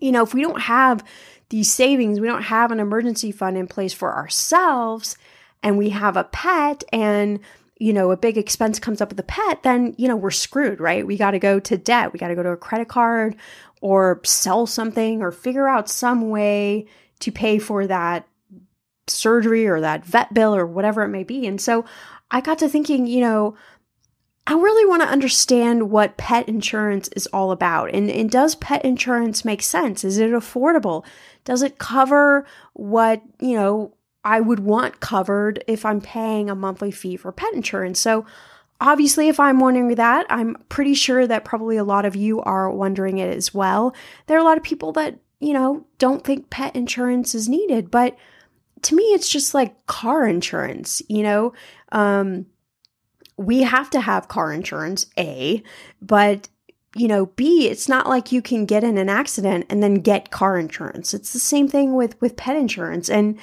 you 0.00 0.12
know, 0.12 0.22
if 0.22 0.32
we 0.32 0.42
don't 0.42 0.60
have 0.62 1.04
these 1.48 1.72
savings, 1.72 2.20
we 2.20 2.28
don't 2.28 2.42
have 2.42 2.70
an 2.70 2.80
emergency 2.80 3.32
fund 3.32 3.58
in 3.58 3.66
place 3.66 3.92
for 3.92 4.14
ourselves, 4.14 5.16
and 5.62 5.76
we 5.76 5.90
have 5.90 6.16
a 6.16 6.24
pet 6.24 6.84
and 6.92 7.40
you 7.80 7.94
know, 7.94 8.10
a 8.10 8.16
big 8.16 8.36
expense 8.36 8.78
comes 8.78 9.00
up 9.00 9.08
with 9.08 9.18
a 9.18 9.24
pet, 9.24 9.62
then, 9.62 9.94
you 9.96 10.06
know, 10.06 10.14
we're 10.14 10.30
screwed, 10.30 10.80
right? 10.80 11.06
We 11.06 11.16
got 11.16 11.30
to 11.30 11.38
go 11.38 11.58
to 11.58 11.78
debt. 11.78 12.12
We 12.12 12.18
got 12.18 12.28
to 12.28 12.34
go 12.34 12.42
to 12.42 12.50
a 12.50 12.56
credit 12.56 12.88
card 12.88 13.36
or 13.80 14.20
sell 14.22 14.66
something 14.66 15.22
or 15.22 15.32
figure 15.32 15.66
out 15.66 15.88
some 15.88 16.28
way 16.28 16.86
to 17.20 17.32
pay 17.32 17.58
for 17.58 17.86
that 17.86 18.28
surgery 19.06 19.66
or 19.66 19.80
that 19.80 20.04
vet 20.04 20.32
bill 20.34 20.54
or 20.54 20.66
whatever 20.66 21.02
it 21.02 21.08
may 21.08 21.24
be. 21.24 21.46
And 21.46 21.58
so 21.58 21.86
I 22.30 22.42
got 22.42 22.58
to 22.58 22.68
thinking, 22.68 23.06
you 23.06 23.22
know, 23.22 23.56
I 24.46 24.54
really 24.54 24.86
want 24.86 25.00
to 25.02 25.08
understand 25.08 25.90
what 25.90 26.18
pet 26.18 26.48
insurance 26.50 27.08
is 27.16 27.26
all 27.28 27.50
about. 27.50 27.94
And, 27.94 28.10
and 28.10 28.30
does 28.30 28.56
pet 28.56 28.84
insurance 28.84 29.42
make 29.42 29.62
sense? 29.62 30.04
Is 30.04 30.18
it 30.18 30.32
affordable? 30.32 31.04
Does 31.44 31.62
it 31.62 31.78
cover 31.78 32.46
what, 32.74 33.22
you 33.40 33.54
know, 33.54 33.94
I 34.24 34.40
would 34.40 34.60
want 34.60 35.00
covered 35.00 35.64
if 35.66 35.84
I'm 35.84 36.00
paying 36.00 36.50
a 36.50 36.54
monthly 36.54 36.90
fee 36.90 37.16
for 37.16 37.32
pet 37.32 37.52
insurance. 37.54 37.98
So, 37.98 38.26
obviously, 38.80 39.28
if 39.28 39.40
I'm 39.40 39.60
wondering 39.60 39.94
that, 39.94 40.26
I'm 40.28 40.56
pretty 40.68 40.94
sure 40.94 41.26
that 41.26 41.44
probably 41.44 41.76
a 41.76 41.84
lot 41.84 42.04
of 42.04 42.16
you 42.16 42.40
are 42.42 42.70
wondering 42.70 43.18
it 43.18 43.34
as 43.34 43.54
well. 43.54 43.94
There 44.26 44.36
are 44.36 44.40
a 44.40 44.44
lot 44.44 44.58
of 44.58 44.62
people 44.62 44.92
that, 44.92 45.18
you 45.38 45.52
know, 45.52 45.86
don't 45.98 46.24
think 46.24 46.50
pet 46.50 46.74
insurance 46.76 47.34
is 47.34 47.48
needed, 47.48 47.90
but 47.90 48.16
to 48.82 48.94
me, 48.94 49.02
it's 49.04 49.28
just 49.28 49.54
like 49.54 49.86
car 49.86 50.26
insurance, 50.26 51.02
you 51.08 51.22
know? 51.22 51.52
Um, 51.92 52.46
we 53.36 53.62
have 53.62 53.90
to 53.90 54.00
have 54.00 54.28
car 54.28 54.52
insurance, 54.52 55.06
A, 55.18 55.62
but 56.02 56.48
you 56.96 57.06
know, 57.06 57.26
B, 57.26 57.68
it's 57.68 57.88
not 57.88 58.08
like 58.08 58.32
you 58.32 58.42
can 58.42 58.66
get 58.66 58.82
in 58.82 58.98
an 58.98 59.08
accident 59.08 59.66
and 59.70 59.82
then 59.82 59.94
get 59.94 60.32
car 60.32 60.58
insurance. 60.58 61.14
It's 61.14 61.32
the 61.32 61.38
same 61.38 61.68
thing 61.68 61.94
with 61.94 62.20
with 62.20 62.36
pet 62.36 62.56
insurance. 62.56 63.08
And 63.08 63.38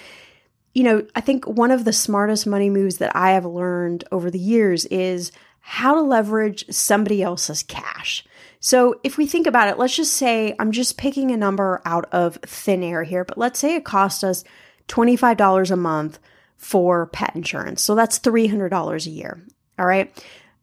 you 0.77 0.83
know, 0.83 1.03
I 1.15 1.21
think 1.21 1.47
one 1.47 1.71
of 1.71 1.85
the 1.85 1.91
smartest 1.91 2.45
money 2.45 2.69
moves 2.69 2.97
that 2.97 3.15
I 3.15 3.31
have 3.31 3.47
learned 3.47 4.03
over 4.11 4.29
the 4.29 4.37
years 4.37 4.85
is 4.85 5.31
how 5.59 5.95
to 5.95 6.01
leverage 6.01 6.65
somebody 6.69 7.23
else's 7.23 7.63
cash. 7.63 8.23
So 8.59 8.99
if 9.03 9.17
we 9.17 9.25
think 9.25 9.47
about 9.47 9.69
it, 9.69 9.79
let's 9.79 9.95
just 9.95 10.13
say 10.13 10.55
I'm 10.59 10.71
just 10.71 10.99
picking 10.99 11.31
a 11.31 11.37
number 11.37 11.81
out 11.83 12.05
of 12.11 12.35
thin 12.45 12.83
air 12.83 13.01
here, 13.01 13.25
but 13.25 13.39
let's 13.39 13.57
say 13.57 13.73
it 13.73 13.85
cost 13.85 14.23
us 14.23 14.43
$25 14.87 15.71
a 15.71 15.75
month 15.75 16.19
for 16.57 17.07
pet 17.07 17.35
insurance. 17.35 17.81
So 17.81 17.95
that's 17.95 18.19
$300 18.19 19.07
a 19.07 19.09
year. 19.09 19.41
All 19.79 19.85
right. 19.87 20.13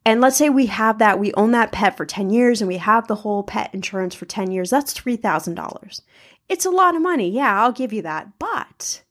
And 0.07 0.21
let's 0.21 0.37
say 0.37 0.49
we 0.49 0.67
have 0.67 0.99
that, 0.99 1.19
we 1.19 1.35
own 1.35 1.51
that 1.51 1.73
pet 1.73 1.97
for 1.97 2.07
10 2.07 2.31
years 2.31 2.63
and 2.63 2.69
we 2.69 2.77
have 2.77 3.09
the 3.09 3.17
whole 3.17 3.43
pet 3.43 3.75
insurance 3.75 4.15
for 4.15 4.27
10 4.27 4.53
years. 4.53 4.71
That's 4.71 4.95
$3,000. 4.95 6.03
It's 6.49 6.67
a 6.67 6.71
lot 6.71 6.95
of 6.95 7.03
money. 7.03 7.29
Yeah, 7.31 7.61
I'll 7.61 7.73
give 7.73 7.93
you 7.93 8.03
that. 8.03 8.39
But 8.39 9.03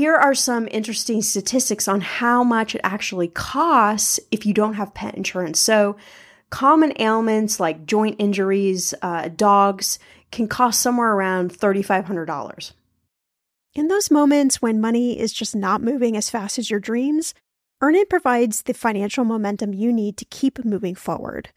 here 0.00 0.16
are 0.16 0.34
some 0.34 0.66
interesting 0.70 1.20
statistics 1.20 1.86
on 1.86 2.00
how 2.00 2.42
much 2.42 2.74
it 2.74 2.80
actually 2.82 3.28
costs 3.28 4.18
if 4.30 4.46
you 4.46 4.54
don't 4.54 4.72
have 4.72 4.94
pet 4.94 5.14
insurance. 5.14 5.60
So, 5.60 5.98
common 6.48 6.94
ailments 6.98 7.60
like 7.60 7.84
joint 7.84 8.16
injuries, 8.18 8.94
uh, 9.02 9.28
dogs 9.28 9.98
can 10.32 10.48
cost 10.48 10.80
somewhere 10.80 11.12
around 11.12 11.52
$3,500. 11.52 12.72
In 13.74 13.88
those 13.88 14.10
moments 14.10 14.62
when 14.62 14.80
money 14.80 15.20
is 15.20 15.34
just 15.34 15.54
not 15.54 15.82
moving 15.82 16.16
as 16.16 16.30
fast 16.30 16.58
as 16.58 16.70
your 16.70 16.80
dreams, 16.80 17.34
Earnin 17.82 18.06
provides 18.08 18.62
the 18.62 18.72
financial 18.72 19.26
momentum 19.26 19.74
you 19.74 19.92
need 19.92 20.16
to 20.16 20.24
keep 20.24 20.64
moving 20.64 20.94
forward. 20.94 21.50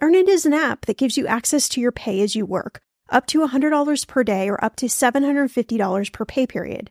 Earnin 0.00 0.26
is 0.26 0.46
an 0.46 0.54
app 0.54 0.86
that 0.86 0.96
gives 0.96 1.18
you 1.18 1.26
access 1.26 1.68
to 1.68 1.82
your 1.82 1.92
pay 1.92 2.22
as 2.22 2.34
you 2.34 2.46
work, 2.46 2.80
up 3.10 3.26
to 3.26 3.46
$100 3.46 4.06
per 4.06 4.24
day 4.24 4.48
or 4.48 4.64
up 4.64 4.74
to 4.76 4.86
$750 4.86 6.12
per 6.14 6.24
pay 6.24 6.46
period. 6.46 6.90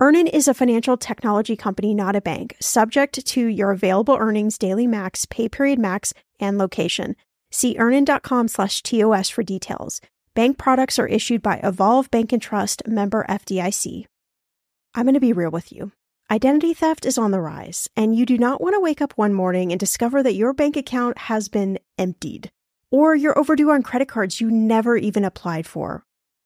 Earnin 0.00 0.26
is 0.26 0.48
a 0.48 0.54
financial 0.54 0.96
technology 0.96 1.54
company, 1.54 1.94
not 1.94 2.16
a 2.16 2.20
bank, 2.20 2.56
subject 2.60 3.24
to 3.24 3.46
your 3.46 3.70
available 3.70 4.16
earnings, 4.18 4.58
daily 4.58 4.88
max, 4.88 5.24
pay 5.24 5.48
period 5.48 5.78
max, 5.78 6.12
and 6.40 6.58
location. 6.58 7.14
See 7.52 7.76
earnin.com 7.78 8.48
slash 8.48 8.82
TOS 8.82 9.28
for 9.28 9.44
details. 9.44 10.00
Bank 10.34 10.58
products 10.58 10.98
are 10.98 11.06
issued 11.06 11.42
by 11.42 11.60
Evolve 11.62 12.10
Bank 12.10 12.32
and 12.32 12.42
Trust 12.42 12.82
member 12.88 13.24
FDIC. 13.28 14.06
I'm 14.96 15.04
going 15.04 15.14
to 15.14 15.20
be 15.20 15.32
real 15.32 15.52
with 15.52 15.70
you. 15.70 15.92
Identity 16.28 16.74
theft 16.74 17.06
is 17.06 17.16
on 17.16 17.30
the 17.30 17.40
rise, 17.40 17.88
and 17.96 18.16
you 18.16 18.26
do 18.26 18.36
not 18.36 18.60
want 18.60 18.74
to 18.74 18.80
wake 18.80 19.00
up 19.00 19.12
one 19.12 19.32
morning 19.32 19.70
and 19.70 19.78
discover 19.78 20.24
that 20.24 20.34
your 20.34 20.52
bank 20.52 20.76
account 20.76 21.18
has 21.18 21.48
been 21.48 21.78
emptied, 21.98 22.50
or 22.90 23.14
you're 23.14 23.38
overdue 23.38 23.70
on 23.70 23.84
credit 23.84 24.08
cards 24.08 24.40
you 24.40 24.50
never 24.50 24.96
even 24.96 25.24
applied 25.24 25.68
for. 25.68 26.04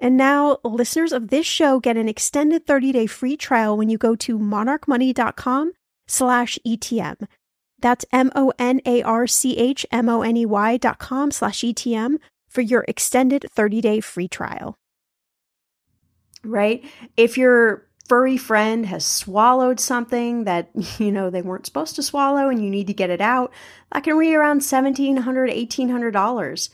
And 0.00 0.16
now, 0.16 0.58
listeners 0.64 1.12
of 1.12 1.28
this 1.28 1.46
show 1.46 1.78
get 1.80 1.96
an 1.96 2.08
extended 2.08 2.66
30-day 2.66 3.06
free 3.06 3.36
trial 3.36 3.76
when 3.76 3.88
you 3.88 3.98
go 3.98 4.16
to 4.16 4.36
monarchmoney.com 4.38 5.72
slash 6.06 6.58
ETM. 6.66 7.26
That's 7.80 8.04
M-O-N-A-R-C-H-M-O-N-E-Y 8.12 10.76
dot 10.78 10.98
com 10.98 11.30
slash 11.30 11.60
ETM 11.60 12.16
for 12.48 12.62
your 12.62 12.84
extended 12.88 13.46
30-day 13.54 14.00
free 14.00 14.28
trial. 14.28 14.76
Right? 16.42 16.84
If 17.16 17.38
your 17.38 17.86
furry 18.08 18.36
friend 18.36 18.86
has 18.86 19.04
swallowed 19.04 19.80
something 19.80 20.44
that, 20.44 20.70
you 20.98 21.12
know, 21.12 21.30
they 21.30 21.42
weren't 21.42 21.66
supposed 21.66 21.96
to 21.96 22.02
swallow 22.02 22.48
and 22.48 22.62
you 22.62 22.70
need 22.70 22.86
to 22.86 22.94
get 22.94 23.10
it 23.10 23.20
out, 23.20 23.52
that 23.92 24.04
can 24.04 24.18
be 24.18 24.34
around 24.34 24.60
$1,700, 24.60 25.22
$1,800. 25.22 26.68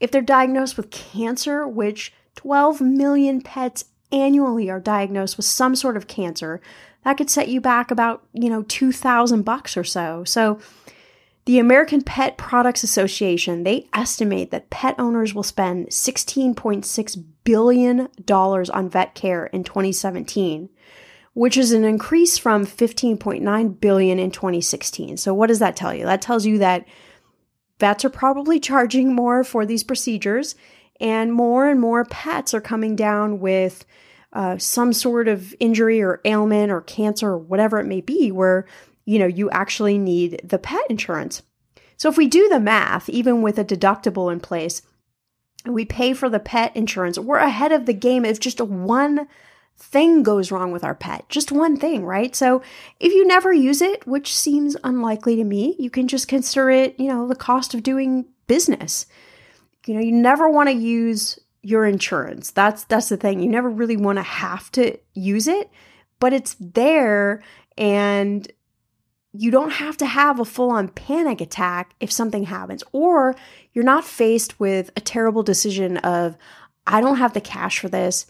If 0.00 0.10
they're 0.10 0.22
diagnosed 0.22 0.76
with 0.76 0.90
cancer, 0.90 1.66
which 1.66 2.12
12 2.36 2.80
million 2.80 3.40
pets 3.40 3.84
annually 4.12 4.70
are 4.70 4.80
diagnosed 4.80 5.36
with 5.36 5.46
some 5.46 5.74
sort 5.74 5.96
of 5.96 6.06
cancer, 6.06 6.60
that 7.04 7.16
could 7.16 7.30
set 7.30 7.48
you 7.48 7.60
back 7.60 7.90
about, 7.90 8.26
you 8.32 8.48
know, 8.48 8.62
2000 8.62 9.42
bucks 9.42 9.76
or 9.76 9.84
so. 9.84 10.24
So 10.24 10.58
the 11.44 11.58
American 11.58 12.02
Pet 12.02 12.38
Products 12.38 12.82
Association, 12.82 13.62
they 13.62 13.86
estimate 13.92 14.50
that 14.50 14.70
pet 14.70 14.94
owners 14.98 15.34
will 15.34 15.42
spend 15.42 15.88
$16.6 15.88 17.24
billion 17.44 18.08
on 18.30 18.88
vet 18.88 19.14
care 19.14 19.46
in 19.46 19.64
2017, 19.64 20.70
which 21.34 21.58
is 21.58 21.72
an 21.72 21.84
increase 21.84 22.38
from 22.38 22.64
15.9 22.64 23.80
billion 23.80 24.18
in 24.18 24.30
2016. 24.30 25.18
So 25.18 25.34
what 25.34 25.48
does 25.48 25.58
that 25.58 25.76
tell 25.76 25.94
you? 25.94 26.06
That 26.06 26.22
tells 26.22 26.46
you 26.46 26.56
that 26.58 26.86
vets 27.78 28.06
are 28.06 28.10
probably 28.10 28.58
charging 28.58 29.14
more 29.14 29.44
for 29.44 29.66
these 29.66 29.84
procedures 29.84 30.54
and 31.00 31.32
more 31.32 31.68
and 31.68 31.80
more 31.80 32.04
pets 32.04 32.54
are 32.54 32.60
coming 32.60 32.96
down 32.96 33.40
with 33.40 33.84
uh, 34.32 34.58
some 34.58 34.92
sort 34.92 35.28
of 35.28 35.54
injury 35.60 36.02
or 36.02 36.20
ailment 36.24 36.70
or 36.72 36.80
cancer 36.80 37.30
or 37.30 37.38
whatever 37.38 37.78
it 37.78 37.86
may 37.86 38.00
be 38.00 38.32
where 38.32 38.66
you 39.04 39.18
know 39.18 39.26
you 39.26 39.48
actually 39.50 39.98
need 39.98 40.40
the 40.44 40.58
pet 40.58 40.82
insurance. 40.90 41.42
So 41.96 42.08
if 42.08 42.16
we 42.16 42.26
do 42.26 42.48
the 42.48 42.60
math 42.60 43.08
even 43.08 43.42
with 43.42 43.58
a 43.58 43.64
deductible 43.64 44.32
in 44.32 44.40
place 44.40 44.82
and 45.64 45.74
we 45.74 45.84
pay 45.84 46.12
for 46.12 46.28
the 46.28 46.40
pet 46.40 46.74
insurance 46.74 47.18
we're 47.18 47.38
ahead 47.38 47.72
of 47.72 47.86
the 47.86 47.92
game 47.92 48.24
if 48.24 48.40
just 48.40 48.60
one 48.60 49.28
thing 49.76 50.22
goes 50.22 50.52
wrong 50.52 50.70
with 50.70 50.84
our 50.84 50.94
pet 50.94 51.28
just 51.28 51.52
one 51.52 51.76
thing 51.76 52.04
right? 52.04 52.34
So 52.34 52.60
if 52.98 53.12
you 53.12 53.24
never 53.26 53.52
use 53.52 53.80
it 53.80 54.06
which 54.06 54.34
seems 54.34 54.76
unlikely 54.82 55.36
to 55.36 55.44
me 55.44 55.76
you 55.78 55.90
can 55.90 56.08
just 56.08 56.26
consider 56.26 56.70
it 56.70 56.98
you 56.98 57.06
know 57.06 57.28
the 57.28 57.36
cost 57.36 57.72
of 57.72 57.84
doing 57.84 58.26
business 58.48 59.06
you 59.86 59.94
know 59.94 60.00
you 60.00 60.12
never 60.12 60.48
want 60.48 60.68
to 60.68 60.74
use 60.74 61.38
your 61.62 61.86
insurance. 61.86 62.50
That's 62.50 62.84
that's 62.84 63.08
the 63.08 63.16
thing. 63.16 63.40
You 63.40 63.48
never 63.48 63.70
really 63.70 63.96
want 63.96 64.18
to 64.18 64.22
have 64.22 64.70
to 64.72 64.98
use 65.14 65.48
it, 65.48 65.70
but 66.20 66.32
it's 66.32 66.56
there 66.60 67.42
and 67.76 68.50
you 69.36 69.50
don't 69.50 69.72
have 69.72 69.96
to 69.96 70.06
have 70.06 70.38
a 70.38 70.44
full-on 70.44 70.88
panic 70.88 71.40
attack 71.40 71.94
if 71.98 72.12
something 72.12 72.44
happens 72.44 72.84
or 72.92 73.34
you're 73.72 73.84
not 73.84 74.04
faced 74.04 74.60
with 74.60 74.90
a 74.96 75.00
terrible 75.00 75.42
decision 75.42 75.96
of 75.98 76.36
I 76.86 77.00
don't 77.00 77.16
have 77.16 77.32
the 77.32 77.40
cash 77.40 77.80
for 77.80 77.88
this, 77.88 78.26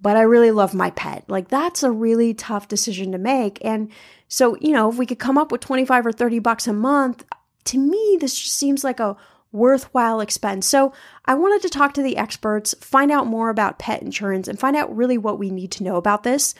but 0.00 0.16
I 0.16 0.20
really 0.20 0.52
love 0.52 0.74
my 0.74 0.90
pet. 0.90 1.24
Like 1.26 1.48
that's 1.48 1.82
a 1.82 1.90
really 1.90 2.34
tough 2.34 2.68
decision 2.68 3.10
to 3.12 3.18
make. 3.18 3.58
And 3.64 3.90
so, 4.28 4.56
you 4.60 4.72
know, 4.72 4.90
if 4.90 4.96
we 4.96 5.06
could 5.06 5.18
come 5.18 5.38
up 5.38 5.50
with 5.50 5.62
25 5.62 6.06
or 6.06 6.12
30 6.12 6.38
bucks 6.38 6.68
a 6.68 6.72
month, 6.72 7.24
to 7.64 7.78
me 7.78 8.18
this 8.20 8.38
just 8.38 8.54
seems 8.54 8.84
like 8.84 9.00
a 9.00 9.16
worthwhile 9.52 10.20
expense. 10.20 10.66
So, 10.66 10.92
I 11.24 11.34
wanted 11.34 11.62
to 11.62 11.70
talk 11.70 11.94
to 11.94 12.02
the 12.02 12.16
experts, 12.16 12.74
find 12.80 13.10
out 13.10 13.26
more 13.26 13.50
about 13.50 13.78
pet 13.78 14.02
insurance, 14.02 14.48
and 14.48 14.58
find 14.58 14.76
out 14.76 14.94
really 14.94 15.18
what 15.18 15.38
we 15.38 15.50
need 15.50 15.70
to 15.72 15.84
know 15.84 15.96
about 15.96 16.22
this. 16.22 16.54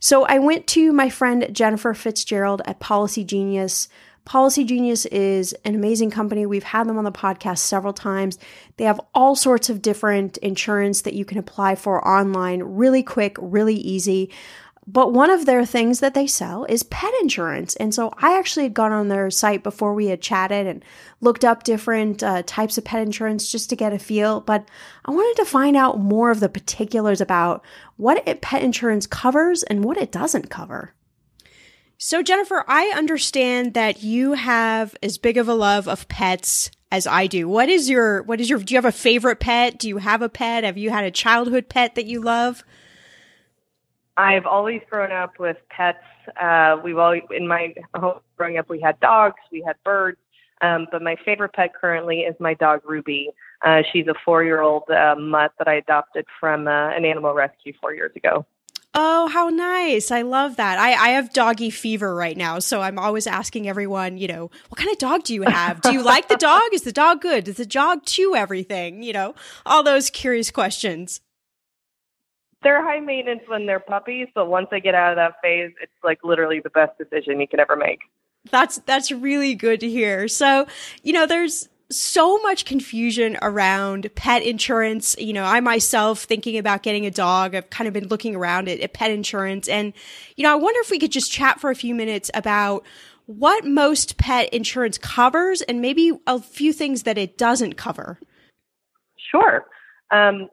So, 0.00 0.24
I 0.24 0.38
went 0.38 0.66
to 0.68 0.92
my 0.92 1.08
friend 1.08 1.48
Jennifer 1.52 1.94
Fitzgerald 1.94 2.62
at 2.66 2.80
Policygenius. 2.80 3.88
Policy 4.24 4.64
Genius 4.64 5.04
is 5.06 5.52
an 5.64 5.74
amazing 5.74 6.10
company. 6.10 6.46
We've 6.46 6.62
had 6.62 6.88
them 6.88 6.96
on 6.96 7.04
the 7.04 7.12
podcast 7.12 7.58
several 7.58 7.92
times. 7.92 8.38
They 8.78 8.84
have 8.84 9.00
all 9.14 9.36
sorts 9.36 9.68
of 9.68 9.82
different 9.82 10.38
insurance 10.38 11.02
that 11.02 11.12
you 11.12 11.26
can 11.26 11.36
apply 11.36 11.74
for 11.74 12.06
online, 12.06 12.62
really 12.62 13.02
quick, 13.02 13.36
really 13.38 13.74
easy. 13.74 14.30
But 14.86 15.14
one 15.14 15.30
of 15.30 15.46
their 15.46 15.64
things 15.64 16.00
that 16.00 16.12
they 16.12 16.26
sell 16.26 16.64
is 16.64 16.82
pet 16.82 17.12
insurance. 17.22 17.74
And 17.76 17.94
so 17.94 18.12
I 18.18 18.38
actually 18.38 18.64
had 18.64 18.74
gone 18.74 18.92
on 18.92 19.08
their 19.08 19.30
site 19.30 19.62
before 19.62 19.94
we 19.94 20.08
had 20.08 20.20
chatted 20.20 20.66
and 20.66 20.84
looked 21.22 21.44
up 21.44 21.62
different 21.62 22.22
uh, 22.22 22.42
types 22.44 22.76
of 22.76 22.84
pet 22.84 23.00
insurance 23.00 23.50
just 23.50 23.70
to 23.70 23.76
get 23.76 23.94
a 23.94 23.98
feel. 23.98 24.40
But 24.40 24.68
I 25.06 25.10
wanted 25.10 25.42
to 25.42 25.50
find 25.50 25.74
out 25.74 26.00
more 26.00 26.30
of 26.30 26.40
the 26.40 26.50
particulars 26.50 27.22
about 27.22 27.64
what 27.96 28.22
it, 28.28 28.42
pet 28.42 28.62
insurance 28.62 29.06
covers 29.06 29.62
and 29.62 29.84
what 29.84 29.96
it 29.96 30.12
doesn't 30.12 30.50
cover. 30.50 30.92
So, 31.96 32.22
Jennifer, 32.22 32.64
I 32.68 32.92
understand 32.94 33.72
that 33.74 34.02
you 34.02 34.34
have 34.34 34.94
as 35.02 35.16
big 35.16 35.38
of 35.38 35.48
a 35.48 35.54
love 35.54 35.88
of 35.88 36.08
pets 36.08 36.70
as 36.92 37.06
I 37.06 37.26
do. 37.26 37.48
What 37.48 37.70
is 37.70 37.88
your, 37.88 38.22
what 38.24 38.40
is 38.40 38.50
your, 38.50 38.58
do 38.58 38.74
you 38.74 38.78
have 38.78 38.84
a 38.84 38.92
favorite 38.92 39.40
pet? 39.40 39.78
Do 39.78 39.88
you 39.88 39.96
have 39.96 40.20
a 40.20 40.28
pet? 40.28 40.64
Have 40.64 40.76
you 40.76 40.90
had 40.90 41.04
a 41.04 41.10
childhood 41.10 41.70
pet 41.70 41.94
that 41.94 42.04
you 42.04 42.20
love? 42.20 42.62
I've 44.16 44.46
always 44.46 44.80
grown 44.88 45.12
up 45.12 45.38
with 45.38 45.56
pets. 45.70 45.98
Uh, 46.40 46.76
we've 46.82 46.98
always, 46.98 47.22
in 47.36 47.48
my 47.48 47.74
home 47.94 48.20
growing 48.36 48.58
up, 48.58 48.68
we 48.68 48.80
had 48.80 48.98
dogs, 49.00 49.40
we 49.50 49.62
had 49.66 49.76
birds. 49.84 50.18
Um, 50.60 50.86
but 50.90 51.02
my 51.02 51.16
favorite 51.24 51.52
pet 51.52 51.74
currently 51.74 52.20
is 52.20 52.34
my 52.38 52.54
dog 52.54 52.80
Ruby. 52.84 53.30
Uh, 53.64 53.82
she's 53.92 54.06
a 54.06 54.14
four-year-old 54.24 54.84
uh, 54.88 55.16
mutt 55.18 55.52
that 55.58 55.68
I 55.68 55.74
adopted 55.74 56.26
from 56.38 56.68
uh, 56.68 56.90
an 56.90 57.04
animal 57.04 57.34
rescue 57.34 57.72
four 57.80 57.92
years 57.92 58.12
ago. 58.14 58.46
Oh, 58.96 59.26
how 59.26 59.48
nice. 59.48 60.12
I 60.12 60.22
love 60.22 60.56
that. 60.56 60.78
I, 60.78 60.92
I 60.92 61.08
have 61.10 61.32
doggy 61.32 61.70
fever 61.70 62.14
right 62.14 62.36
now. 62.36 62.60
So 62.60 62.80
I'm 62.80 62.96
always 62.96 63.26
asking 63.26 63.68
everyone, 63.68 64.18
you 64.18 64.28
know, 64.28 64.52
what 64.68 64.78
kind 64.78 64.90
of 64.90 64.98
dog 64.98 65.24
do 65.24 65.34
you 65.34 65.42
have? 65.42 65.80
Do 65.80 65.92
you 65.92 66.02
like 66.04 66.28
the 66.28 66.36
dog? 66.36 66.62
Is 66.72 66.82
the 66.82 66.92
dog 66.92 67.20
good? 67.20 67.44
Does 67.44 67.56
the 67.56 67.66
dog 67.66 68.04
chew 68.06 68.36
everything? 68.36 69.02
You 69.02 69.12
know, 69.12 69.34
all 69.66 69.82
those 69.82 70.10
curious 70.10 70.52
questions 70.52 71.20
they're 72.64 72.82
high 72.82 73.00
maintenance 73.00 73.42
when 73.46 73.66
they're 73.66 73.80
puppies, 73.80 74.28
but 74.34 74.48
once 74.48 74.66
they 74.70 74.80
get 74.80 74.94
out 74.94 75.12
of 75.12 75.16
that 75.16 75.34
phase, 75.42 75.70
it's 75.80 75.92
like 76.02 76.18
literally 76.24 76.60
the 76.60 76.70
best 76.70 76.98
decision 76.98 77.40
you 77.40 77.46
can 77.46 77.60
ever 77.60 77.76
make. 77.76 78.00
That's 78.50 78.78
that's 78.78 79.12
really 79.12 79.54
good 79.54 79.80
to 79.80 79.88
hear. 79.88 80.28
So, 80.28 80.66
you 81.02 81.12
know, 81.12 81.26
there's 81.26 81.68
so 81.90 82.38
much 82.38 82.64
confusion 82.64 83.38
around 83.42 84.10
pet 84.14 84.42
insurance. 84.42 85.14
You 85.18 85.32
know, 85.32 85.44
I 85.44 85.60
myself 85.60 86.24
thinking 86.24 86.58
about 86.58 86.82
getting 86.82 87.06
a 87.06 87.10
dog, 87.10 87.54
I've 87.54 87.70
kind 87.70 87.86
of 87.86 87.94
been 87.94 88.08
looking 88.08 88.34
around 88.34 88.68
at, 88.68 88.80
at 88.80 88.92
pet 88.92 89.10
insurance 89.10 89.68
and 89.68 89.92
you 90.36 90.42
know, 90.42 90.52
I 90.52 90.56
wonder 90.56 90.80
if 90.80 90.90
we 90.90 90.98
could 90.98 91.12
just 91.12 91.30
chat 91.30 91.60
for 91.60 91.70
a 91.70 91.74
few 91.74 91.94
minutes 91.94 92.30
about 92.34 92.84
what 93.26 93.64
most 93.64 94.18
pet 94.18 94.52
insurance 94.52 94.98
covers 94.98 95.62
and 95.62 95.80
maybe 95.80 96.12
a 96.26 96.40
few 96.40 96.72
things 96.72 97.04
that 97.04 97.16
it 97.16 97.38
doesn't 97.38 97.74
cover. 97.74 98.18
Sure. 99.30 99.64
Um, 100.10 100.48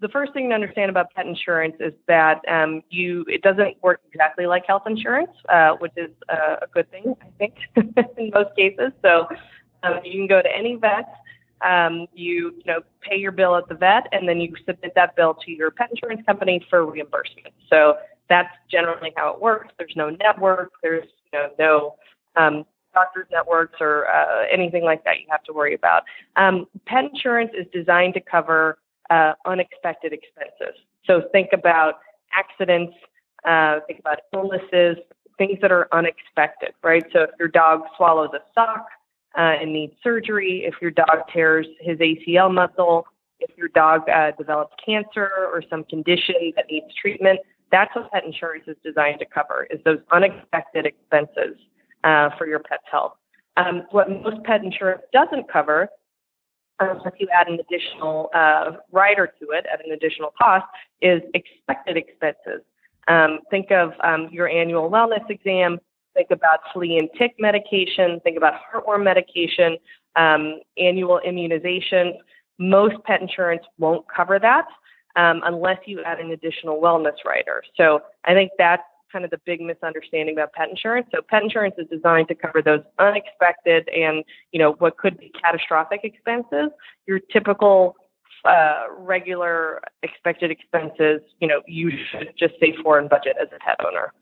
the 0.00 0.08
first 0.08 0.32
thing 0.32 0.48
to 0.48 0.54
understand 0.54 0.90
about 0.90 1.12
pet 1.14 1.26
insurance 1.26 1.76
is 1.78 1.92
that 2.08 2.40
um, 2.48 2.82
you 2.90 3.24
it 3.28 3.42
doesn't 3.42 3.82
work 3.82 4.00
exactly 4.10 4.46
like 4.46 4.64
health 4.66 4.82
insurance, 4.86 5.30
uh, 5.48 5.72
which 5.78 5.92
is 5.96 6.10
uh, 6.28 6.56
a 6.62 6.66
good 6.72 6.90
thing, 6.90 7.14
I 7.20 7.26
think, 7.38 7.54
in 8.16 8.30
most 8.32 8.56
cases. 8.56 8.92
So 9.02 9.28
um, 9.82 10.00
you 10.04 10.12
can 10.12 10.26
go 10.26 10.40
to 10.42 10.48
any 10.56 10.76
vet, 10.76 11.12
um, 11.66 12.06
you 12.14 12.54
you 12.56 12.62
know 12.66 12.80
pay 13.02 13.16
your 13.16 13.32
bill 13.32 13.56
at 13.56 13.68
the 13.68 13.74
vet, 13.74 14.06
and 14.12 14.28
then 14.28 14.40
you 14.40 14.54
submit 14.66 14.92
that 14.94 15.16
bill 15.16 15.34
to 15.44 15.50
your 15.50 15.70
pet 15.70 15.90
insurance 15.90 16.22
company 16.26 16.64
for 16.70 16.86
reimbursement. 16.86 17.54
So 17.68 17.96
that's 18.28 18.54
generally 18.70 19.12
how 19.16 19.34
it 19.34 19.40
works. 19.40 19.74
There's 19.78 19.94
no 19.96 20.10
network. 20.10 20.72
There's 20.82 21.08
you 21.32 21.38
know 21.38 21.50
no 21.58 21.96
um, 22.36 22.64
doctors 22.94 23.26
networks 23.30 23.76
or 23.80 24.08
uh, 24.08 24.46
anything 24.50 24.84
like 24.84 25.04
that 25.04 25.18
you 25.20 25.26
have 25.30 25.42
to 25.44 25.52
worry 25.52 25.74
about. 25.74 26.04
Um, 26.36 26.66
pet 26.86 27.04
insurance 27.04 27.50
is 27.58 27.66
designed 27.72 28.14
to 28.14 28.20
cover 28.20 28.78
uh, 29.10 29.32
unexpected 29.44 30.12
expenses. 30.12 30.78
So 31.04 31.22
think 31.32 31.50
about 31.52 31.94
accidents, 32.32 32.94
uh, 33.44 33.80
think 33.86 34.00
about 34.00 34.18
illnesses, 34.32 34.96
things 35.38 35.58
that 35.62 35.72
are 35.72 35.88
unexpected, 35.92 36.70
right? 36.82 37.04
So 37.12 37.22
if 37.22 37.30
your 37.38 37.48
dog 37.48 37.82
swallows 37.96 38.30
a 38.34 38.40
sock 38.54 38.86
uh, 39.36 39.56
and 39.60 39.72
needs 39.72 39.94
surgery, 40.02 40.64
if 40.66 40.74
your 40.80 40.90
dog 40.90 41.28
tears 41.32 41.66
his 41.80 41.98
ACL 41.98 42.52
muscle, 42.52 43.06
if 43.40 43.50
your 43.56 43.68
dog 43.68 44.08
uh, 44.08 44.32
develops 44.36 44.74
cancer 44.84 45.30
or 45.52 45.62
some 45.68 45.84
condition 45.84 46.52
that 46.56 46.66
needs 46.70 46.86
treatment, 47.00 47.40
that's 47.72 47.94
what 47.96 48.10
pet 48.12 48.24
insurance 48.24 48.64
is 48.66 48.76
designed 48.84 49.18
to 49.20 49.26
cover, 49.26 49.66
is 49.70 49.80
those 49.84 49.98
unexpected 50.12 50.86
expenses 50.86 51.56
uh, 52.04 52.30
for 52.36 52.46
your 52.46 52.58
pet's 52.58 52.82
health. 52.90 53.14
Um, 53.56 53.84
what 53.90 54.10
most 54.10 54.42
pet 54.44 54.62
insurance 54.62 55.02
doesn't 55.12 55.50
cover 55.50 55.88
unless 56.80 57.14
you 57.18 57.28
add 57.32 57.48
an 57.48 57.58
additional 57.60 58.30
uh, 58.34 58.72
rider 58.92 59.26
to 59.40 59.50
it 59.50 59.66
at 59.72 59.84
an 59.84 59.92
additional 59.92 60.32
cost, 60.40 60.66
is 61.00 61.22
expected 61.34 61.96
expenses. 61.96 62.62
Um, 63.08 63.40
think 63.50 63.70
of 63.70 63.92
um, 64.02 64.28
your 64.30 64.48
annual 64.48 64.90
wellness 64.90 65.28
exam. 65.28 65.78
Think 66.14 66.30
about 66.30 66.60
flea 66.72 66.98
and 66.98 67.08
tick 67.18 67.34
medication. 67.38 68.20
Think 68.24 68.36
about 68.36 68.54
heartworm 68.72 69.04
medication, 69.04 69.76
um, 70.16 70.60
annual 70.76 71.20
immunizations. 71.26 72.14
Most 72.58 72.96
pet 73.04 73.20
insurance 73.22 73.62
won't 73.78 74.04
cover 74.14 74.38
that 74.38 74.66
um, 75.16 75.40
unless 75.44 75.78
you 75.86 76.02
add 76.02 76.20
an 76.20 76.30
additional 76.30 76.80
wellness 76.80 77.24
rider. 77.24 77.62
So 77.76 78.00
I 78.24 78.34
think 78.34 78.50
that's 78.58 78.82
kind 79.12 79.24
of 79.24 79.30
the 79.30 79.40
big 79.44 79.60
misunderstanding 79.60 80.34
about 80.34 80.52
pet 80.52 80.68
insurance. 80.68 81.06
So 81.14 81.20
pet 81.28 81.42
insurance 81.42 81.74
is 81.78 81.86
designed 81.88 82.28
to 82.28 82.34
cover 82.34 82.62
those 82.62 82.82
unexpected 82.98 83.88
and 83.88 84.24
you 84.52 84.58
know 84.58 84.72
what 84.78 84.96
could 84.96 85.18
be 85.18 85.32
catastrophic 85.42 86.00
expenses. 86.04 86.70
Your 87.06 87.18
typical 87.32 87.96
uh, 88.44 88.84
regular 88.98 89.82
expected 90.02 90.50
expenses, 90.50 91.20
you 91.40 91.48
know, 91.48 91.60
you 91.66 91.90
should 92.10 92.32
just 92.38 92.54
save 92.60 92.74
for 92.82 92.98
and 92.98 93.08
budget 93.08 93.36
as 93.40 93.48
a 93.54 93.58
pet 93.58 93.76
owner. 93.86 94.12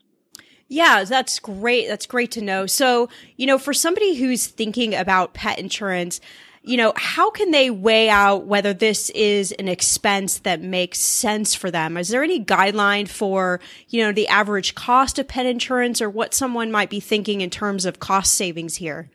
Yeah, 0.67 1.03
that's 1.03 1.39
great. 1.39 1.87
That's 1.87 2.05
great 2.05 2.29
to 2.31 2.41
know. 2.41 2.67
So, 2.67 3.09
you 3.37 3.47
know, 3.47 3.57
for 3.57 3.73
somebody 3.73 4.15
who's 4.15 4.45
thinking 4.45 4.93
about 4.93 5.33
pet 5.33 5.57
insurance, 5.57 6.21
you 6.61 6.77
know, 6.77 6.93
how 6.95 7.31
can 7.31 7.51
they 7.51 7.69
weigh 7.69 8.09
out 8.09 8.45
whether 8.45 8.73
this 8.73 9.09
is 9.11 9.51
an 9.53 9.67
expense 9.67 10.39
that 10.39 10.61
makes 10.61 10.99
sense 10.99 11.55
for 11.55 11.71
them? 11.71 11.97
Is 11.97 12.09
there 12.09 12.23
any 12.23 12.43
guideline 12.43 13.07
for, 13.07 13.59
you 13.87 14.03
know, 14.03 14.11
the 14.11 14.27
average 14.27 14.75
cost 14.75 15.19
of 15.19 15.27
pet 15.27 15.45
insurance 15.45 16.01
or 16.01 16.09
what 16.09 16.33
someone 16.33 16.71
might 16.71 16.89
be 16.89 16.99
thinking 16.99 17.41
in 17.41 17.49
terms 17.49 17.85
of 17.85 17.99
cost 17.99 18.33
savings 18.33 18.75
here? 18.75 19.09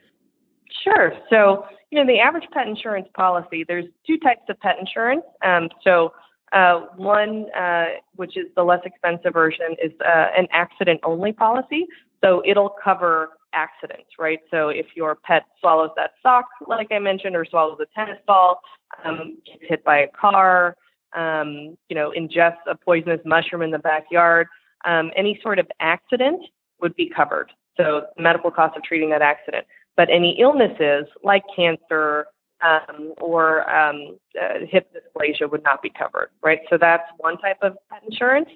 Sure. 0.83 1.12
So, 1.30 1.66
you 1.90 1.98
know, 1.98 2.07
the 2.07 2.18
average 2.18 2.44
pet 2.52 2.66
insurance 2.66 3.09
policy, 3.14 3.64
there's 3.66 3.87
two 4.07 4.18
types 4.18 4.42
of 4.48 4.59
pet 4.61 4.76
insurance. 4.80 5.24
Um, 5.44 5.68
so, 5.83 6.12
uh, 6.52 6.87
one, 6.96 7.46
uh, 7.59 7.87
which 8.14 8.37
is 8.37 8.46
the 8.54 8.62
less 8.62 8.80
expensive 8.85 9.33
version, 9.33 9.76
is 9.83 9.92
uh, 10.00 10.26
an 10.37 10.46
accident 10.52 11.00
only 11.02 11.33
policy. 11.33 11.87
So 12.22 12.42
it'll 12.46 12.74
cover 12.83 13.30
accidents, 13.55 14.11
right? 14.19 14.40
So 14.51 14.69
if 14.69 14.87
your 14.95 15.14
pet 15.14 15.45
swallows 15.61 15.90
that 15.97 16.12
sock, 16.23 16.47
like 16.67 16.88
I 16.90 16.99
mentioned, 16.99 17.37
or 17.37 17.45
swallows 17.45 17.79
a 17.81 17.87
tennis 17.95 18.19
ball, 18.27 18.61
um, 19.05 19.38
gets 19.47 19.62
hit 19.69 19.85
by 19.85 19.99
a 19.99 20.09
car, 20.09 20.77
um, 21.14 21.77
you 21.88 21.95
know, 21.95 22.12
ingests 22.17 22.67
a 22.67 22.75
poisonous 22.75 23.21
mushroom 23.25 23.62
in 23.62 23.71
the 23.71 23.79
backyard, 23.79 24.49
um, 24.85 25.11
any 25.17 25.38
sort 25.43 25.59
of 25.59 25.67
accident 25.81 26.43
would 26.81 26.95
be 26.97 27.11
covered. 27.14 27.53
So 27.77 28.07
medical 28.19 28.51
cost 28.51 28.77
of 28.77 28.83
treating 28.83 29.11
that 29.11 29.23
accident. 29.23 29.67
But 29.97 30.09
any 30.11 30.37
illnesses 30.40 31.07
like 31.23 31.43
cancer 31.55 32.27
um, 32.62 33.14
or 33.21 33.69
um, 33.71 34.19
uh, 34.40 34.61
hip 34.69 34.90
dysplasia 34.93 35.51
would 35.51 35.62
not 35.62 35.83
be 35.83 35.90
covered, 35.90 36.31
right? 36.43 36.61
So 36.71 36.79
that's 36.81 37.05
one 37.19 37.38
type 37.38 37.59
of 37.62 37.77
pet 37.90 38.03
insurance. 38.09 38.49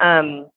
Um, 0.00 0.48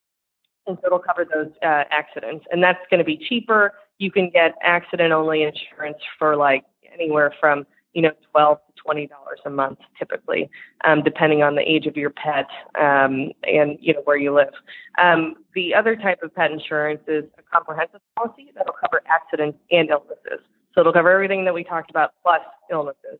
and 0.70 0.78
so 0.82 0.88
it'll 0.88 1.00
cover 1.00 1.26
those 1.26 1.52
uh, 1.64 1.84
accidents. 1.92 2.46
And 2.52 2.64
that's 2.64 2.80
going 2.90 3.00
to 3.00 3.04
be 3.04 3.18
cheaper. 3.18 3.74
You 3.98 4.12
can 4.12 4.30
get 4.30 4.54
accident 4.64 5.12
only 5.12 5.44
insurance 5.44 5.98
for 6.18 6.38
like 6.38 6.64
anywhere 6.94 7.34
from, 7.40 7.66
you 7.94 8.04
know, 8.04 8.12
12 8.32 8.60
to 8.78 8.84
$20 8.88 9.10
a 9.46 9.50
month 9.50 9.80
typically, 9.98 10.50
um, 10.86 11.04
depending 11.04 11.44
on 11.44 11.56
the 11.56 11.62
age 11.62 11.88
of 11.88 11.98
your 11.98 12.12
pet 12.12 12.46
um, 12.80 13.32
and, 13.44 13.78
you 13.82 13.94
know, 13.94 14.02
where 14.06 14.18
you 14.18 14.34
live. 14.34 14.54
Um, 15.02 15.36
the 15.56 15.74
other 15.74 15.96
type 15.96 16.20
of 16.24 16.34
pet 16.34 16.52
insurance 16.52 17.02
is 17.08 17.26
a 17.38 17.42
comprehensive 17.52 18.02
policy 18.16 18.52
that'll 18.56 18.74
cover 18.74 19.02
accidents 19.08 19.58
and 19.72 19.90
illnesses. 19.90 20.46
So 20.74 20.82
it'll 20.82 20.94
cover 20.94 21.12
everything 21.12 21.46
that 21.46 21.54
we 21.54 21.64
talked 21.64 21.90
about 21.90 22.12
plus 22.24 22.42
illnesses. 22.72 23.20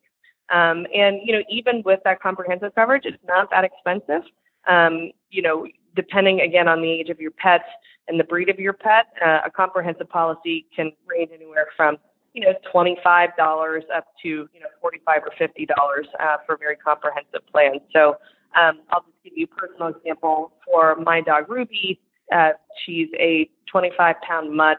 Um, 0.52 0.88
and, 0.94 1.20
you 1.24 1.34
know, 1.34 1.44
even 1.50 1.82
with 1.84 2.00
that 2.06 2.22
comprehensive 2.22 2.74
coverage, 2.76 3.04
it's 3.06 3.18
not 3.28 3.50
that 3.52 3.64
expensive. 3.64 4.24
Um, 4.68 5.12
you 5.30 5.42
know, 5.42 5.68
depending 5.96 6.42
again 6.42 6.68
on 6.68 6.82
the 6.82 6.92
age 6.92 7.10
of 7.10 7.20
your 7.20 7.32
pet 7.32 7.62
and 8.08 8.20
the 8.20 8.24
breed 8.24 8.50
of 8.50 8.60
your 8.60 8.74
pet, 8.74 9.08
uh, 9.26 9.40
a 9.46 9.52
comprehensive 9.52 10.10
policy 10.10 10.66
can 10.76 10.92
range 11.08 11.32
anywhere 11.34 11.68
from 11.76 11.98
you 12.34 12.42
know 12.42 12.54
twenty-five 12.72 13.30
dollars 13.38 13.84
up 13.96 14.06
to 14.22 14.28
you 14.28 14.60
know 14.60 14.68
forty-five 14.82 15.22
or 15.24 15.32
fifty 15.38 15.66
dollars 15.66 16.08
uh, 16.20 16.38
for 16.46 16.58
very 16.58 16.76
comprehensive 16.76 17.42
plans. 17.52 17.82
So 17.94 18.16
um, 18.60 18.82
I'll 18.92 19.02
just 19.02 19.24
give 19.24 19.34
you 19.36 19.48
a 19.52 19.56
personal 19.56 19.90
example 19.90 20.54
for 20.66 20.96
my 20.96 21.22
dog 21.22 21.50
Ruby. 21.50 22.00
Uh, 22.34 22.52
she's 22.86 23.08
a 23.20 23.50
25-pound 23.74 24.56
mutt. 24.56 24.78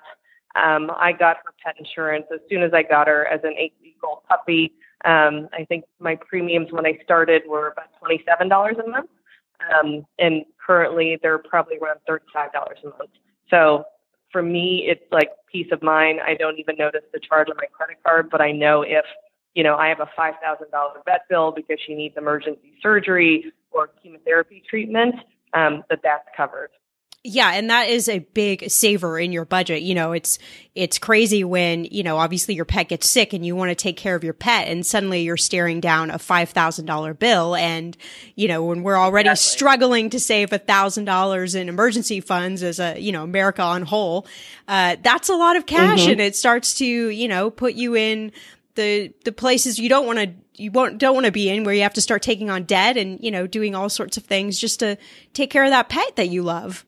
Um, 0.54 0.90
I 0.96 1.12
got 1.12 1.38
her 1.44 1.52
pet 1.64 1.74
insurance 1.78 2.26
as 2.32 2.40
soon 2.48 2.62
as 2.62 2.72
I 2.72 2.82
got 2.82 3.08
her 3.08 3.26
as 3.26 3.40
an 3.44 3.54
eight-week-old 3.58 4.18
puppy. 4.28 4.72
Um, 5.04 5.48
I 5.52 5.64
think 5.68 5.84
my 6.00 6.16
premiums 6.16 6.68
when 6.70 6.86
I 6.86 6.98
started 7.02 7.42
were 7.48 7.68
about 7.68 7.86
twenty-seven 7.98 8.48
dollars 8.48 8.76
a 8.84 8.88
month. 8.88 9.10
Um, 9.74 10.06
and 10.18 10.44
currently 10.64 11.18
they're 11.22 11.38
probably 11.38 11.78
around 11.78 12.00
$35 12.08 12.20
a 12.54 12.86
month. 12.86 13.10
So 13.50 13.84
for 14.32 14.42
me, 14.42 14.86
it's 14.88 15.04
like 15.10 15.30
peace 15.50 15.68
of 15.72 15.82
mind. 15.82 16.20
I 16.24 16.34
don't 16.34 16.58
even 16.58 16.76
notice 16.76 17.02
the 17.12 17.20
charge 17.20 17.48
on 17.50 17.56
my 17.56 17.66
credit 17.72 17.98
card, 18.04 18.28
but 18.30 18.40
I 18.40 18.52
know 18.52 18.82
if, 18.82 19.04
you 19.54 19.64
know, 19.64 19.76
I 19.76 19.88
have 19.88 20.00
a 20.00 20.08
$5,000 20.18 20.34
vet 21.04 21.20
bill 21.28 21.52
because 21.52 21.78
she 21.86 21.94
needs 21.94 22.16
emergency 22.16 22.74
surgery 22.82 23.52
or 23.72 23.90
chemotherapy 24.02 24.62
treatment, 24.68 25.16
um, 25.54 25.82
that 25.90 26.00
that's 26.02 26.28
covered. 26.36 26.70
Yeah, 27.22 27.50
and 27.52 27.68
that 27.68 27.90
is 27.90 28.08
a 28.08 28.20
big 28.20 28.70
saver 28.70 29.18
in 29.18 29.30
your 29.30 29.44
budget. 29.44 29.82
You 29.82 29.94
know, 29.94 30.12
it's 30.12 30.38
it's 30.74 30.98
crazy 30.98 31.44
when, 31.44 31.84
you 31.84 32.02
know, 32.02 32.16
obviously 32.16 32.54
your 32.54 32.64
pet 32.64 32.88
gets 32.88 33.10
sick 33.10 33.34
and 33.34 33.44
you 33.44 33.54
want 33.54 33.68
to 33.68 33.74
take 33.74 33.98
care 33.98 34.14
of 34.14 34.24
your 34.24 34.32
pet 34.32 34.68
and 34.68 34.86
suddenly 34.86 35.20
you're 35.20 35.36
staring 35.36 35.80
down 35.80 36.10
a 36.10 36.16
$5,000 36.16 37.18
bill 37.18 37.56
and, 37.56 37.94
you 38.36 38.48
know, 38.48 38.64
when 38.64 38.82
we're 38.82 38.96
already 38.96 39.28
exactly. 39.28 39.56
struggling 39.56 40.10
to 40.10 40.18
save 40.18 40.50
$1,000 40.50 41.54
in 41.60 41.68
emergency 41.68 42.20
funds 42.20 42.62
as 42.62 42.80
a, 42.80 42.98
you 42.98 43.12
know, 43.12 43.22
America 43.22 43.60
on 43.60 43.82
whole, 43.82 44.26
uh, 44.68 44.96
that's 45.02 45.28
a 45.28 45.34
lot 45.34 45.56
of 45.56 45.66
cash 45.66 46.02
mm-hmm. 46.02 46.12
and 46.12 46.20
it 46.22 46.36
starts 46.36 46.74
to, 46.78 46.86
you 46.86 47.28
know, 47.28 47.50
put 47.50 47.74
you 47.74 47.94
in 47.96 48.32
the 48.76 49.12
the 49.24 49.32
places 49.32 49.78
you 49.78 49.88
don't 49.88 50.06
want 50.06 50.18
to 50.18 50.32
you 50.54 50.70
won't 50.70 50.96
don't 50.98 51.14
want 51.14 51.26
to 51.26 51.32
be 51.32 51.50
in 51.50 51.64
where 51.64 51.74
you 51.74 51.82
have 51.82 51.94
to 51.94 52.00
start 52.00 52.22
taking 52.22 52.48
on 52.48 52.62
debt 52.62 52.96
and 52.96 53.18
you 53.20 53.30
know 53.30 53.46
doing 53.46 53.74
all 53.74 53.88
sorts 53.88 54.16
of 54.16 54.24
things 54.24 54.58
just 54.58 54.80
to 54.80 54.96
take 55.34 55.50
care 55.50 55.64
of 55.64 55.70
that 55.70 55.88
pet 55.88 56.16
that 56.16 56.28
you 56.28 56.42
love 56.42 56.86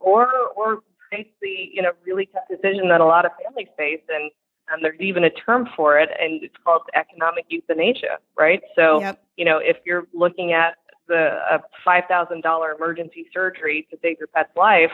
or 0.00 0.28
or 0.56 0.80
face 1.10 1.28
the 1.40 1.70
you 1.72 1.82
know 1.82 1.92
really 2.04 2.26
tough 2.26 2.44
decision 2.50 2.88
that 2.88 3.00
a 3.00 3.04
lot 3.04 3.24
of 3.24 3.32
families 3.42 3.68
face, 3.76 4.02
and 4.08 4.30
and 4.70 4.84
there's 4.84 5.00
even 5.00 5.24
a 5.24 5.30
term 5.30 5.68
for 5.76 5.98
it, 5.98 6.10
and 6.20 6.42
it's 6.42 6.54
called 6.64 6.82
economic 6.94 7.46
euthanasia, 7.48 8.18
right? 8.38 8.62
So 8.74 9.00
yep. 9.00 9.22
you 9.36 9.44
know 9.44 9.58
if 9.58 9.78
you're 9.84 10.06
looking 10.12 10.52
at 10.52 10.76
the 11.08 11.38
a 11.50 11.62
five 11.84 12.04
thousand 12.08 12.42
dollar 12.42 12.72
emergency 12.72 13.26
surgery 13.32 13.86
to 13.90 13.98
save 14.02 14.18
your 14.18 14.28
pet's 14.28 14.54
life, 14.56 14.92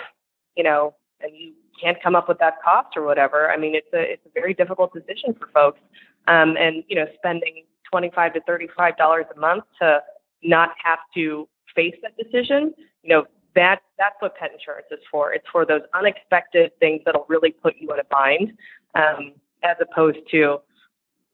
you 0.57 0.63
know, 0.63 0.95
and 1.21 1.33
you 1.37 1.53
can't 1.81 2.01
come 2.03 2.15
up 2.15 2.29
with 2.29 2.39
that 2.39 2.55
cost 2.65 2.97
or 2.97 3.03
whatever. 3.03 3.51
I 3.51 3.57
mean, 3.57 3.75
it's 3.75 3.93
a 3.93 4.01
it's 4.01 4.25
a 4.27 4.31
very 4.33 4.55
difficult 4.55 4.93
decision 4.95 5.35
for 5.35 5.49
folks, 5.53 5.81
um, 6.29 6.57
and 6.57 6.85
you 6.89 6.97
know, 6.97 7.07
spending 7.17 7.65
twenty 7.91 8.11
five 8.15 8.33
to 8.35 8.41
thirty 8.43 8.69
five 8.77 8.97
dollars 8.97 9.27
a 9.35 9.39
month 9.39 9.65
to 9.81 10.01
not 10.43 10.71
have 10.83 10.99
to 11.15 11.49
face 11.75 11.95
that 12.03 12.17
decision, 12.17 12.73
you 13.03 13.11
know, 13.11 13.25
that 13.55 13.81
that's 13.99 14.17
what 14.21 14.37
pet 14.37 14.53
insurance 14.53 14.87
is 14.91 15.01
for. 15.11 15.33
It's 15.33 15.47
for 15.51 15.65
those 15.65 15.83
unexpected 15.95 16.73
things 16.81 17.03
that'll 17.05 17.27
really 17.29 17.51
put 17.51 17.75
you 17.79 17.93
in 17.93 18.01
a 18.01 18.05
bind, 18.11 18.53
um, 18.95 19.33
as 19.63 19.77
opposed 19.81 20.19
to, 20.33 20.59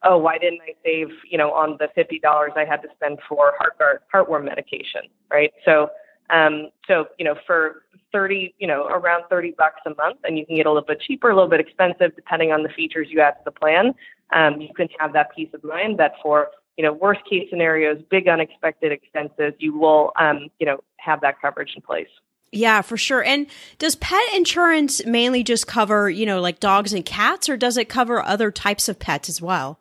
oh, 0.02 0.18
why 0.18 0.38
didn't 0.38 0.60
I 0.62 0.74
save, 0.84 1.08
you 1.28 1.38
know, 1.38 1.52
on 1.52 1.76
the 1.78 1.88
fifty 1.94 2.18
dollars 2.18 2.52
I 2.56 2.64
had 2.64 2.82
to 2.82 2.88
spend 2.94 3.18
for 3.28 3.52
heart 3.58 3.76
heartworm 4.12 4.44
medication, 4.44 5.02
right? 5.30 5.52
So, 5.64 5.90
um, 6.30 6.70
so 6.86 7.06
you 7.18 7.24
know, 7.24 7.36
for 7.46 7.82
thirty, 8.12 8.54
you 8.58 8.66
know, 8.66 8.86
around 8.86 9.24
thirty 9.28 9.54
bucks 9.56 9.80
a 9.86 9.94
month, 9.94 10.18
and 10.24 10.38
you 10.38 10.46
can 10.46 10.56
get 10.56 10.66
a 10.66 10.70
little 10.70 10.86
bit 10.86 11.00
cheaper, 11.00 11.30
a 11.30 11.34
little 11.34 11.50
bit 11.50 11.60
expensive, 11.60 12.14
depending 12.16 12.52
on 12.52 12.62
the 12.62 12.68
features 12.70 13.08
you 13.10 13.20
add 13.20 13.32
to 13.32 13.42
the 13.44 13.50
plan. 13.50 13.94
Um, 14.32 14.60
you 14.60 14.72
can 14.74 14.88
have 14.98 15.12
that 15.14 15.34
peace 15.34 15.48
of 15.54 15.64
mind 15.64 15.98
that 15.98 16.12
for 16.22 16.48
you 16.80 16.86
know, 16.86 16.94
worst 16.94 17.20
case 17.28 17.46
scenarios, 17.50 17.98
big 18.10 18.26
unexpected 18.26 18.90
expenses, 18.90 19.52
you 19.58 19.78
will, 19.78 20.12
um, 20.18 20.48
you 20.58 20.64
know, 20.64 20.78
have 20.96 21.20
that 21.20 21.38
coverage 21.38 21.72
in 21.76 21.82
place. 21.82 22.08
Yeah, 22.52 22.80
for 22.80 22.96
sure. 22.96 23.22
And 23.22 23.48
does 23.76 23.96
pet 23.96 24.22
insurance 24.34 25.04
mainly 25.04 25.42
just 25.44 25.66
cover, 25.66 26.08
you 26.08 26.24
know, 26.24 26.40
like 26.40 26.58
dogs 26.58 26.94
and 26.94 27.04
cats, 27.04 27.50
or 27.50 27.58
does 27.58 27.76
it 27.76 27.90
cover 27.90 28.22
other 28.22 28.50
types 28.50 28.88
of 28.88 28.98
pets 28.98 29.28
as 29.28 29.42
well? 29.42 29.78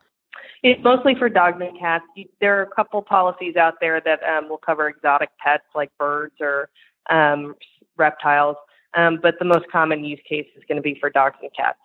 It's 0.62 0.84
mostly 0.84 1.16
for 1.18 1.30
dogs 1.30 1.62
and 1.62 1.80
cats. 1.80 2.04
There 2.42 2.60
are 2.60 2.64
a 2.64 2.76
couple 2.76 3.02
policies 3.02 3.56
out 3.56 3.76
there 3.80 4.02
that 4.02 4.20
um, 4.24 4.50
will 4.50 4.58
cover 4.58 4.90
exotic 4.90 5.30
pets 5.42 5.64
like 5.74 5.98
birds 5.98 6.36
or 6.42 6.68
um, 7.10 7.56
reptiles, 7.96 8.58
um, 8.94 9.20
but 9.22 9.36
the 9.40 9.46
most 9.46 9.72
common 9.72 10.04
use 10.04 10.20
case 10.28 10.48
is 10.58 10.64
going 10.68 10.76
to 10.76 10.82
be 10.82 10.98
for 11.00 11.10
dogs 11.10 11.38
and 11.42 11.52
cats. 11.56 11.80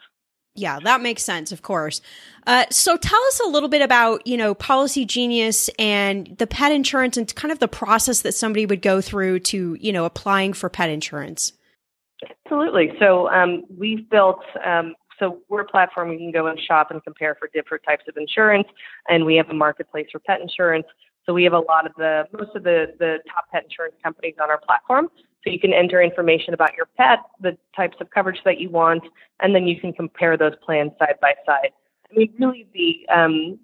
Yeah, 0.56 0.78
that 0.84 1.00
makes 1.00 1.24
sense, 1.24 1.50
of 1.50 1.62
course. 1.62 2.00
Uh, 2.46 2.64
so 2.70 2.96
tell 2.96 3.20
us 3.26 3.40
a 3.44 3.48
little 3.48 3.68
bit 3.68 3.82
about, 3.82 4.24
you 4.26 4.36
know, 4.36 4.54
Policygenius 4.54 5.68
and 5.78 6.36
the 6.38 6.46
pet 6.46 6.70
insurance 6.70 7.16
and 7.16 7.34
kind 7.34 7.50
of 7.50 7.58
the 7.58 7.66
process 7.66 8.22
that 8.22 8.32
somebody 8.32 8.64
would 8.64 8.80
go 8.80 9.00
through 9.00 9.40
to, 9.40 9.76
you 9.80 9.92
know, 9.92 10.04
applying 10.04 10.52
for 10.52 10.68
pet 10.68 10.90
insurance. 10.90 11.52
Absolutely. 12.46 12.92
So 13.00 13.28
um, 13.30 13.64
we've 13.76 14.08
built 14.08 14.40
um, 14.64 14.94
so 15.18 15.38
we're 15.48 15.62
a 15.62 15.66
platform 15.66 16.12
you 16.12 16.18
can 16.18 16.32
go 16.32 16.46
and 16.46 16.58
shop 16.58 16.90
and 16.90 17.02
compare 17.02 17.36
for 17.36 17.48
different 17.54 17.84
types 17.84 18.04
of 18.08 18.16
insurance, 18.16 18.66
and 19.08 19.24
we 19.24 19.36
have 19.36 19.48
a 19.48 19.54
marketplace 19.54 20.06
for 20.10 20.18
pet 20.18 20.40
insurance. 20.40 20.86
So 21.26 21.32
we 21.32 21.44
have 21.44 21.52
a 21.52 21.60
lot 21.60 21.86
of 21.86 21.92
the 21.96 22.24
most 22.32 22.54
of 22.54 22.64
the 22.64 22.94
the 22.98 23.18
top 23.32 23.46
pet 23.52 23.64
insurance 23.64 23.94
companies 24.02 24.34
on 24.42 24.50
our 24.50 24.58
platform. 24.58 25.08
So 25.44 25.50
you 25.50 25.60
can 25.60 25.74
enter 25.74 26.00
information 26.00 26.54
about 26.54 26.74
your 26.74 26.86
pet, 26.96 27.18
the 27.40 27.56
types 27.76 27.96
of 28.00 28.10
coverage 28.10 28.40
that 28.44 28.58
you 28.58 28.70
want, 28.70 29.04
and 29.40 29.54
then 29.54 29.66
you 29.66 29.78
can 29.78 29.92
compare 29.92 30.36
those 30.36 30.54
plans 30.64 30.92
side 30.98 31.16
by 31.20 31.34
side. 31.44 31.70
I 32.10 32.16
mean, 32.16 32.32
really, 32.38 32.66
the 32.72 33.14
um, 33.14 33.58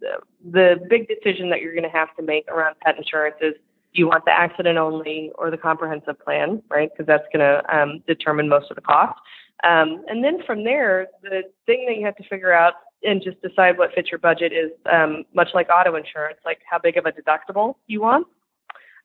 the 0.51 0.77
big 0.89 1.09
decision 1.09 1.49
that 1.51 1.61
you're 1.61 1.75
going 1.75 1.85
to 1.85 1.91
have 1.91 2.15
to 2.17 2.23
make 2.23 2.49
around 2.49 2.77
pet 2.81 2.97
insurance 2.99 3.37
is 3.41 3.55
do 3.93 3.99
you 3.99 4.09
want 4.09 4.25
the 4.25 4.31
accident 4.31 4.79
only 4.79 5.33
or 5.37 5.51
the 5.51 5.57
comprehensive 5.57 6.19
plan, 6.21 6.63
right? 6.69 6.91
Because 6.93 7.07
that's 7.07 7.25
going 7.33 7.41
to 7.41 7.77
um, 7.77 8.03
determine 8.07 8.49
most 8.49 8.71
of 8.71 8.77
the 8.77 8.83
cost. 8.83 9.19
Um, 9.65 10.05
and 10.09 10.23
then 10.23 10.43
from 10.47 10.65
there, 10.65 11.09
the 11.23 11.43
thing 11.67 11.87
that 11.87 11.97
you 11.97 12.05
have 12.05 12.17
to 12.17 12.25
figure 12.29 12.53
out 12.53 12.75
and 13.03 13.23
just 13.23 13.41
decide 13.43 13.79
what 13.79 13.93
fits 13.95 14.11
your 14.11 14.19
budget 14.19 14.53
is 14.53 14.71
um, 14.91 15.25
much 15.35 15.49
like 15.55 15.69
auto 15.71 15.97
insurance, 15.97 16.39
like 16.45 16.59
how 16.69 16.79
big 16.79 16.97
of 16.97 17.07
a 17.07 17.13
deductible 17.13 17.75
you 17.87 18.01
want, 18.01 18.27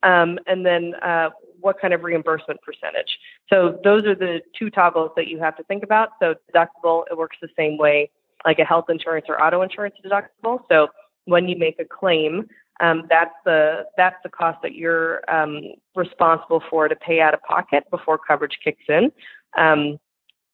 um, 0.04 0.38
and 0.48 0.66
then 0.66 0.94
uh, 1.02 1.30
what 1.65 1.82
kind 1.82 1.95
of 1.95 2.04
reimbursement 2.04 2.62
percentage. 2.62 3.17
So 3.49 3.80
those 3.84 4.06
are 4.06 4.13
the 4.13 4.41
two 4.58 4.69
toggles 4.69 5.10
that 5.15 5.28
you 5.28 5.39
have 5.39 5.58
to 5.58 5.63
think 5.63 5.84
about. 5.84 6.10
So 6.21 6.36
deductible, 6.54 7.04
it 7.10 7.17
works 7.17 7.38
the 7.41 7.49
same 7.58 7.78
way 7.80 8.12
like 8.45 8.60
a 8.60 8.63
health 8.63 8.86
insurance 8.89 9.25
or 9.28 9.43
auto 9.43 9.63
insurance 9.63 9.95
deductible. 10.06 10.60
So 10.69 10.89
when 11.25 11.49
you 11.49 11.58
make 11.58 11.80
a 11.80 11.86
claim, 11.86 12.45
um, 12.80 13.08
that's 13.10 13.34
the 13.45 13.86
that's 13.97 14.17
the 14.23 14.30
cost 14.30 14.60
that 14.62 14.75
you're 14.75 15.21
um, 15.28 15.62
responsible 15.95 16.62
for 16.69 16.88
to 16.88 16.95
pay 16.95 17.19
out 17.19 17.34
of 17.34 17.41
pocket 17.41 17.84
before 17.89 18.19
coverage 18.19 18.60
kicks 18.63 18.84
in. 18.88 19.12
Um, 19.58 19.97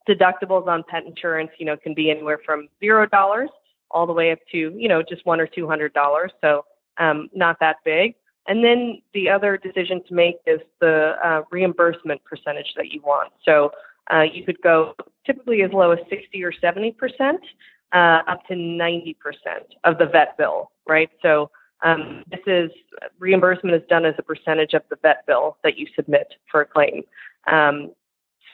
deductibles 0.07 0.67
on 0.67 0.83
pet 0.87 1.03
insurance, 1.05 1.51
you 1.57 1.65
know, 1.65 1.75
can 1.75 1.93
be 1.93 2.09
anywhere 2.09 2.39
from 2.45 2.69
zero 2.79 3.05
dollars 3.05 3.49
all 3.89 4.07
the 4.07 4.13
way 4.13 4.31
up 4.31 4.39
to 4.53 4.57
you 4.57 4.87
know 4.87 5.03
just 5.03 5.25
one 5.25 5.41
or 5.41 5.47
two 5.47 5.67
hundred 5.67 5.93
dollars. 5.93 6.31
So 6.39 6.63
um, 6.97 7.29
not 7.33 7.57
that 7.59 7.77
big. 7.83 8.15
And 8.47 8.63
then 8.63 9.01
the 9.13 9.29
other 9.29 9.57
decision 9.57 10.01
to 10.07 10.13
make 10.13 10.37
is 10.47 10.59
the 10.79 11.15
uh, 11.23 11.41
reimbursement 11.51 12.23
percentage 12.23 12.73
that 12.75 12.91
you 12.91 13.01
want. 13.01 13.31
So 13.45 13.71
uh, 14.11 14.23
you 14.23 14.43
could 14.43 14.61
go 14.61 14.95
typically 15.25 15.61
as 15.61 15.71
low 15.71 15.91
as 15.91 15.99
60 16.09 16.43
or 16.43 16.51
70 16.51 16.91
percent, 16.93 17.41
uh, 17.93 18.19
up 18.27 18.45
to 18.47 18.55
90 18.55 19.15
percent 19.15 19.75
of 19.83 19.97
the 19.97 20.05
vet 20.05 20.37
bill, 20.37 20.71
right? 20.87 21.09
So 21.21 21.51
um, 21.83 22.23
this 22.29 22.41
is 22.47 22.71
reimbursement 23.19 23.75
is 23.75 23.87
done 23.89 24.05
as 24.05 24.15
a 24.17 24.23
percentage 24.23 24.73
of 24.73 24.83
the 24.89 24.97
vet 25.01 25.25
bill 25.27 25.57
that 25.63 25.77
you 25.77 25.87
submit 25.95 26.27
for 26.49 26.61
a 26.61 26.65
claim. 26.65 27.03
Um, 27.51 27.91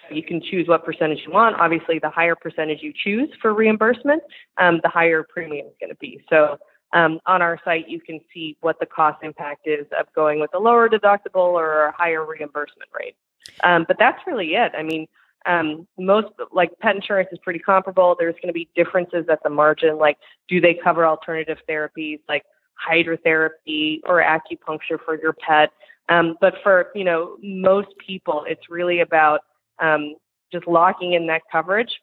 you 0.09 0.23
can 0.23 0.41
choose 0.41 0.67
what 0.67 0.85
percentage 0.85 1.19
you 1.25 1.33
want. 1.33 1.57
Obviously, 1.59 1.99
the 1.99 2.09
higher 2.09 2.35
percentage 2.35 2.79
you 2.81 2.93
choose 2.95 3.29
for 3.41 3.53
reimbursement, 3.53 4.23
um, 4.57 4.79
the 4.83 4.89
higher 4.89 5.25
premium 5.27 5.67
is 5.67 5.73
going 5.79 5.89
to 5.89 5.97
be. 5.97 6.21
So 6.29 6.57
um, 6.93 7.19
on 7.25 7.41
our 7.41 7.59
site, 7.63 7.89
you 7.89 7.99
can 7.99 8.19
see 8.33 8.57
what 8.61 8.79
the 8.79 8.85
cost 8.85 9.23
impact 9.23 9.67
is 9.67 9.85
of 9.97 10.05
going 10.13 10.39
with 10.39 10.53
a 10.53 10.59
lower 10.59 10.89
deductible 10.89 11.35
or 11.35 11.85
a 11.85 11.91
higher 11.91 12.25
reimbursement 12.25 12.89
rate. 12.97 13.15
Um, 13.63 13.85
but 13.87 13.97
that's 13.99 14.19
really 14.25 14.55
it. 14.55 14.71
I 14.77 14.83
mean, 14.83 15.07
um, 15.45 15.87
most 15.97 16.27
like 16.51 16.77
pet 16.79 16.95
insurance 16.95 17.29
is 17.31 17.39
pretty 17.39 17.59
comparable. 17.59 18.15
There's 18.17 18.35
going 18.35 18.47
to 18.47 18.53
be 18.53 18.69
differences 18.75 19.25
at 19.29 19.41
the 19.43 19.49
margin, 19.49 19.97
like 19.97 20.17
do 20.47 20.59
they 20.59 20.73
cover 20.73 21.05
alternative 21.05 21.57
therapies 21.69 22.19
like 22.27 22.43
hydrotherapy 22.89 24.01
or 24.05 24.21
acupuncture 24.21 24.99
for 25.03 25.19
your 25.19 25.33
pet? 25.33 25.71
Um, 26.09 26.35
but 26.39 26.55
for 26.63 26.87
you 26.95 27.03
know 27.03 27.37
most 27.41 27.89
people, 28.05 28.45
it's 28.47 28.69
really 28.69 28.99
about 28.99 29.41
um, 29.79 30.15
just 30.51 30.67
locking 30.67 31.13
in 31.13 31.27
that 31.27 31.43
coverage 31.51 32.01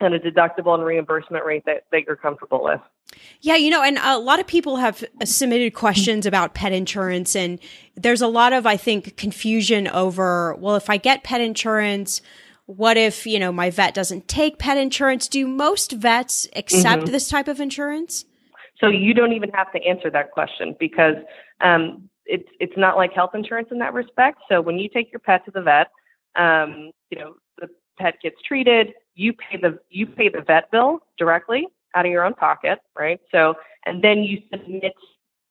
and 0.00 0.14
a 0.14 0.20
deductible 0.20 0.74
and 0.74 0.84
reimbursement 0.84 1.44
rate 1.44 1.64
that, 1.66 1.84
that 1.92 2.02
you're 2.06 2.16
comfortable 2.16 2.62
with. 2.62 2.80
Yeah, 3.40 3.56
you 3.56 3.70
know, 3.70 3.82
and 3.82 3.98
a 3.98 4.18
lot 4.18 4.38
of 4.38 4.46
people 4.46 4.76
have 4.76 5.02
submitted 5.24 5.74
questions 5.74 6.26
about 6.26 6.54
pet 6.54 6.72
insurance, 6.72 7.34
and 7.34 7.58
there's 7.96 8.22
a 8.22 8.28
lot 8.28 8.52
of, 8.52 8.66
I 8.66 8.76
think, 8.76 9.16
confusion 9.16 9.88
over, 9.88 10.54
well, 10.56 10.76
if 10.76 10.88
I 10.88 10.98
get 10.98 11.24
pet 11.24 11.40
insurance, 11.40 12.20
what 12.66 12.96
if, 12.96 13.26
you 13.26 13.38
know, 13.38 13.50
my 13.50 13.70
vet 13.70 13.94
doesn't 13.94 14.28
take 14.28 14.58
pet 14.58 14.76
insurance? 14.76 15.26
Do 15.26 15.46
most 15.46 15.92
vets 15.92 16.46
accept 16.54 17.04
mm-hmm. 17.04 17.12
this 17.12 17.28
type 17.28 17.48
of 17.48 17.60
insurance? 17.60 18.26
So 18.78 18.88
you 18.88 19.14
don't 19.14 19.32
even 19.32 19.50
have 19.50 19.72
to 19.72 19.82
answer 19.82 20.10
that 20.10 20.30
question 20.30 20.76
because 20.78 21.16
um, 21.60 22.08
it's 22.26 22.48
it's 22.60 22.76
not 22.76 22.96
like 22.96 23.12
health 23.12 23.30
insurance 23.34 23.68
in 23.70 23.78
that 23.78 23.94
respect. 23.94 24.38
So 24.48 24.60
when 24.60 24.78
you 24.78 24.88
take 24.88 25.10
your 25.10 25.20
pet 25.20 25.44
to 25.46 25.50
the 25.50 25.62
vet, 25.62 25.88
um, 26.36 26.92
you 27.10 27.18
know, 27.18 27.34
the 27.58 27.68
pet 27.98 28.14
gets 28.22 28.36
treated, 28.46 28.88
you 29.18 29.32
pay 29.32 29.58
the 29.58 29.78
you 29.90 30.06
pay 30.06 30.28
the 30.28 30.40
vet 30.40 30.70
bill 30.70 31.00
directly 31.18 31.66
out 31.94 32.06
of 32.06 32.12
your 32.12 32.24
own 32.24 32.34
pocket, 32.34 32.78
right? 32.96 33.20
So 33.32 33.54
and 33.84 34.02
then 34.02 34.22
you 34.22 34.40
submit 34.50 34.94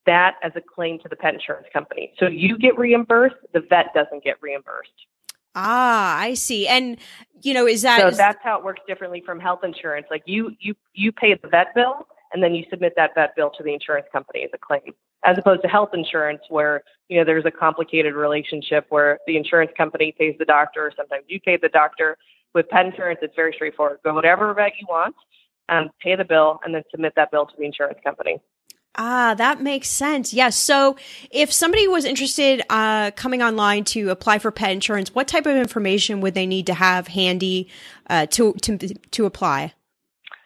that 0.06 0.36
as 0.42 0.54
a 0.56 0.62
claim 0.62 1.00
to 1.00 1.10
the 1.10 1.18
pet 1.18 1.34
insurance 1.34 1.68
company. 1.74 2.14
So 2.18 2.28
you 2.28 2.58
get 2.58 2.78
reimbursed, 2.78 3.36
the 3.54 3.60
vet 3.60 3.88
doesn't 3.94 4.24
get 4.24 4.38
reimbursed. 4.42 4.90
Ah, 5.54 6.18
I 6.18 6.34
see. 6.34 6.66
And 6.66 6.98
you 7.42 7.54
know, 7.54 7.68
is 7.68 7.82
that 7.82 8.00
So 8.00 8.12
that's 8.12 8.40
how 8.42 8.58
it 8.58 8.64
works 8.64 8.82
differently 8.88 9.22
from 9.26 9.40
health 9.40 9.64
insurance. 9.64 10.08
Like 10.10 10.24
you 10.26 10.56
you 10.60 10.74
you 10.94 11.12
pay 11.12 11.36
the 11.36 11.50
vet 11.50 11.76
bill 11.76 12.08
and 12.32 12.42
then 12.42 12.56
you 12.56 12.64
submit 12.70 12.94
that 12.96 13.12
vet 13.16 13.36
bill 13.36 13.52
to 13.58 13.64
the 13.64 13.74
insurance 13.74 14.08
company 14.14 14.44
as 14.44 14.50
a 14.54 14.58
claim 14.58 14.94
as 15.26 15.38
opposed 15.38 15.62
to 15.64 15.68
health 15.68 15.90
insurance 15.94 16.42
where 16.50 16.84
you 17.10 17.18
know 17.18 17.26
there's 17.26 17.46
a 17.46 17.52
complicated 17.52 18.14
relationship 18.14 18.86
where 18.90 19.20
the 19.28 19.36
insurance 19.36 19.72
company 19.76 20.16
pays 20.18 20.36
the 20.40 20.46
doctor 20.46 20.86
or 20.86 20.92
sometimes 20.96 21.26
you 21.28 21.42
pay 21.42 21.58
the 21.58 21.70
doctor 21.70 22.18
with 22.54 22.68
pet 22.70 22.86
insurance 22.86 23.20
it's 23.22 23.36
very 23.36 23.54
straightforward 23.54 23.98
go 24.04 24.14
whatever 24.14 24.54
vet 24.54 24.74
you 24.80 24.88
want 24.90 25.16
um, 25.70 25.90
pay 26.02 26.16
the 26.16 26.26
bill 26.26 26.60
and 26.64 26.74
then 26.74 26.84
submit 26.92 27.14
that 27.16 27.32
bill 27.32 27.46
to 27.46 27.54
the 27.58 27.66
insurance 27.66 27.98
company 28.04 28.40
Ah, 29.00 29.36
that 29.38 29.62
makes 29.62 29.90
sense. 29.90 30.34
Yes. 30.34 30.56
So 30.56 30.96
if 31.30 31.54
somebody 31.54 31.88
was 31.88 32.04
interested 32.04 32.64
uh, 32.68 33.12
coming 33.12 33.44
online 33.44 33.84
to 33.84 34.10
apply 34.10 34.40
for 34.40 34.50
pet 34.50 34.72
insurance, 34.72 35.14
what 35.14 35.28
type 35.28 35.46
of 35.46 35.56
information 35.56 36.20
would 36.22 36.34
they 36.34 36.48
need 36.48 36.66
to 36.66 36.74
have 36.74 37.08
handy 37.08 37.70
uh, 38.10 38.26
to, 38.32 38.54
to, 38.54 38.76
to 38.80 39.26
apply? 39.28 39.76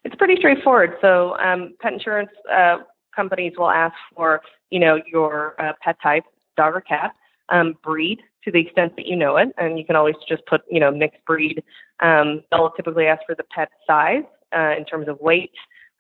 It's 0.03 0.15
pretty 0.15 0.35
straightforward. 0.35 0.97
So 0.99 1.37
um, 1.37 1.75
pet 1.79 1.93
insurance 1.93 2.31
uh, 2.53 2.79
companies 3.15 3.53
will 3.57 3.69
ask 3.69 3.95
for 4.13 4.41
you 4.71 4.79
know, 4.79 4.99
your 5.05 5.53
uh, 5.61 5.73
pet 5.83 5.97
type, 6.01 6.23
dog 6.57 6.75
or 6.75 6.81
cat, 6.81 7.13
um, 7.49 7.77
breed 7.83 8.19
to 8.43 8.51
the 8.51 8.59
extent 8.59 8.95
that 8.95 9.05
you 9.05 9.15
know 9.15 9.37
it, 9.37 9.49
and 9.57 9.77
you 9.77 9.85
can 9.85 9.95
always 9.95 10.15
just 10.27 10.45
put, 10.45 10.61
you 10.69 10.79
know, 10.79 10.91
mixed 10.91 11.23
breed. 11.25 11.63
Um, 11.99 12.43
they'll 12.51 12.71
typically 12.71 13.05
ask 13.05 13.21
for 13.25 13.35
the 13.35 13.43
pet 13.43 13.69
size 13.85 14.23
uh, 14.55 14.75
in 14.77 14.85
terms 14.85 15.07
of 15.07 15.19
weight 15.19 15.51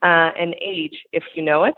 uh, 0.01 0.31
and 0.39 0.55
age 0.61 1.03
if 1.11 1.23
you 1.35 1.43
know 1.43 1.63
it. 1.63 1.75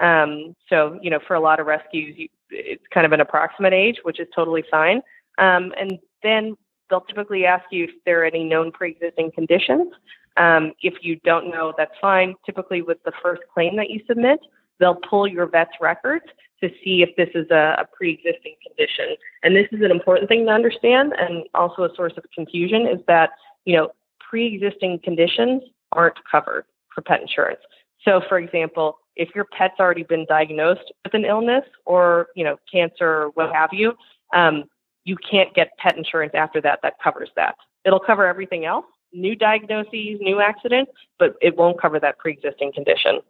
Um, 0.00 0.54
so, 0.68 0.98
you 1.02 1.10
know, 1.10 1.20
for 1.26 1.34
a 1.34 1.40
lot 1.40 1.60
of 1.60 1.66
rescues, 1.66 2.14
you, 2.16 2.28
it's 2.50 2.84
kind 2.92 3.06
of 3.06 3.12
an 3.12 3.20
approximate 3.20 3.72
age, 3.72 3.96
which 4.02 4.20
is 4.20 4.28
totally 4.34 4.64
fine. 4.70 5.00
Um, 5.38 5.72
and 5.78 5.98
then 6.22 6.56
they'll 6.88 7.00
typically 7.02 7.44
ask 7.44 7.64
you 7.70 7.84
if 7.84 7.90
there 8.04 8.22
are 8.22 8.24
any 8.24 8.44
known 8.44 8.72
pre-existing 8.72 9.32
conditions. 9.32 9.92
Um, 10.36 10.72
if 10.82 10.94
you 11.02 11.16
don't 11.24 11.50
know, 11.50 11.72
that's 11.76 11.94
fine. 12.00 12.34
Typically, 12.44 12.82
with 12.82 12.98
the 13.04 13.12
first 13.22 13.42
claim 13.52 13.76
that 13.76 13.90
you 13.90 14.00
submit, 14.06 14.40
they'll 14.80 14.98
pull 15.08 15.26
your 15.26 15.46
vet's 15.46 15.72
records 15.80 16.24
to 16.62 16.70
see 16.82 17.02
if 17.02 17.14
this 17.16 17.28
is 17.34 17.50
a, 17.50 17.76
a 17.78 17.84
pre-existing 17.96 18.54
condition. 18.66 19.16
And 19.42 19.54
this 19.54 19.66
is 19.72 19.82
an 19.82 19.90
important 19.90 20.28
thing 20.28 20.46
to 20.46 20.52
understand 20.52 21.12
and 21.18 21.44
also 21.54 21.84
a 21.84 21.94
source 21.94 22.14
of 22.16 22.24
confusion 22.34 22.86
is 22.86 23.00
that, 23.06 23.30
you 23.64 23.76
know, 23.76 23.90
pre-existing 24.18 25.00
conditions 25.04 25.62
aren't 25.92 26.16
covered 26.30 26.64
for 26.94 27.02
pet 27.02 27.20
insurance. 27.20 27.60
So 28.04 28.20
for 28.28 28.38
example, 28.38 28.98
if 29.16 29.28
your 29.34 29.46
pet's 29.56 29.78
already 29.78 30.02
been 30.02 30.26
diagnosed 30.28 30.92
with 31.04 31.14
an 31.14 31.24
illness 31.24 31.64
or, 31.84 32.28
you 32.34 32.44
know, 32.44 32.56
cancer 32.70 33.06
or 33.06 33.28
what 33.34 33.54
have 33.54 33.70
you, 33.72 33.92
um, 34.34 34.64
you 35.04 35.16
can't 35.30 35.54
get 35.54 35.76
pet 35.78 35.96
insurance 35.96 36.32
after 36.34 36.60
that 36.62 36.80
that 36.82 36.94
covers 37.02 37.30
that. 37.36 37.56
It'll 37.84 38.00
cover 38.00 38.26
everything 38.26 38.64
else, 38.64 38.86
new 39.12 39.36
diagnoses, 39.36 40.18
new 40.20 40.40
accidents, 40.40 40.92
but 41.18 41.34
it 41.42 41.56
won't 41.56 41.80
cover 41.80 42.00
that 42.00 42.18
pre-existing 42.18 42.72
condition. 42.72 43.20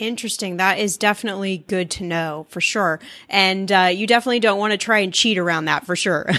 Interesting. 0.00 0.56
That 0.56 0.78
is 0.78 0.96
definitely 0.96 1.58
good 1.68 1.90
to 1.92 2.04
know 2.04 2.46
for 2.48 2.62
sure. 2.62 3.00
And 3.28 3.70
uh, 3.70 3.90
you 3.92 4.06
definitely 4.06 4.40
don't 4.40 4.58
want 4.58 4.72
to 4.72 4.78
try 4.78 5.00
and 5.00 5.12
cheat 5.12 5.36
around 5.36 5.66
that 5.66 5.84
for 5.84 5.94
sure. 5.94 6.30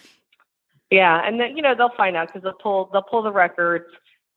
yeah, 0.90 1.26
and 1.26 1.40
then 1.40 1.56
you 1.56 1.62
know 1.62 1.74
they'll 1.74 1.96
find 1.96 2.14
out 2.14 2.28
because 2.28 2.42
they'll 2.42 2.52
pull 2.52 2.90
they'll 2.92 3.02
pull 3.02 3.22
the 3.22 3.32
records 3.32 3.86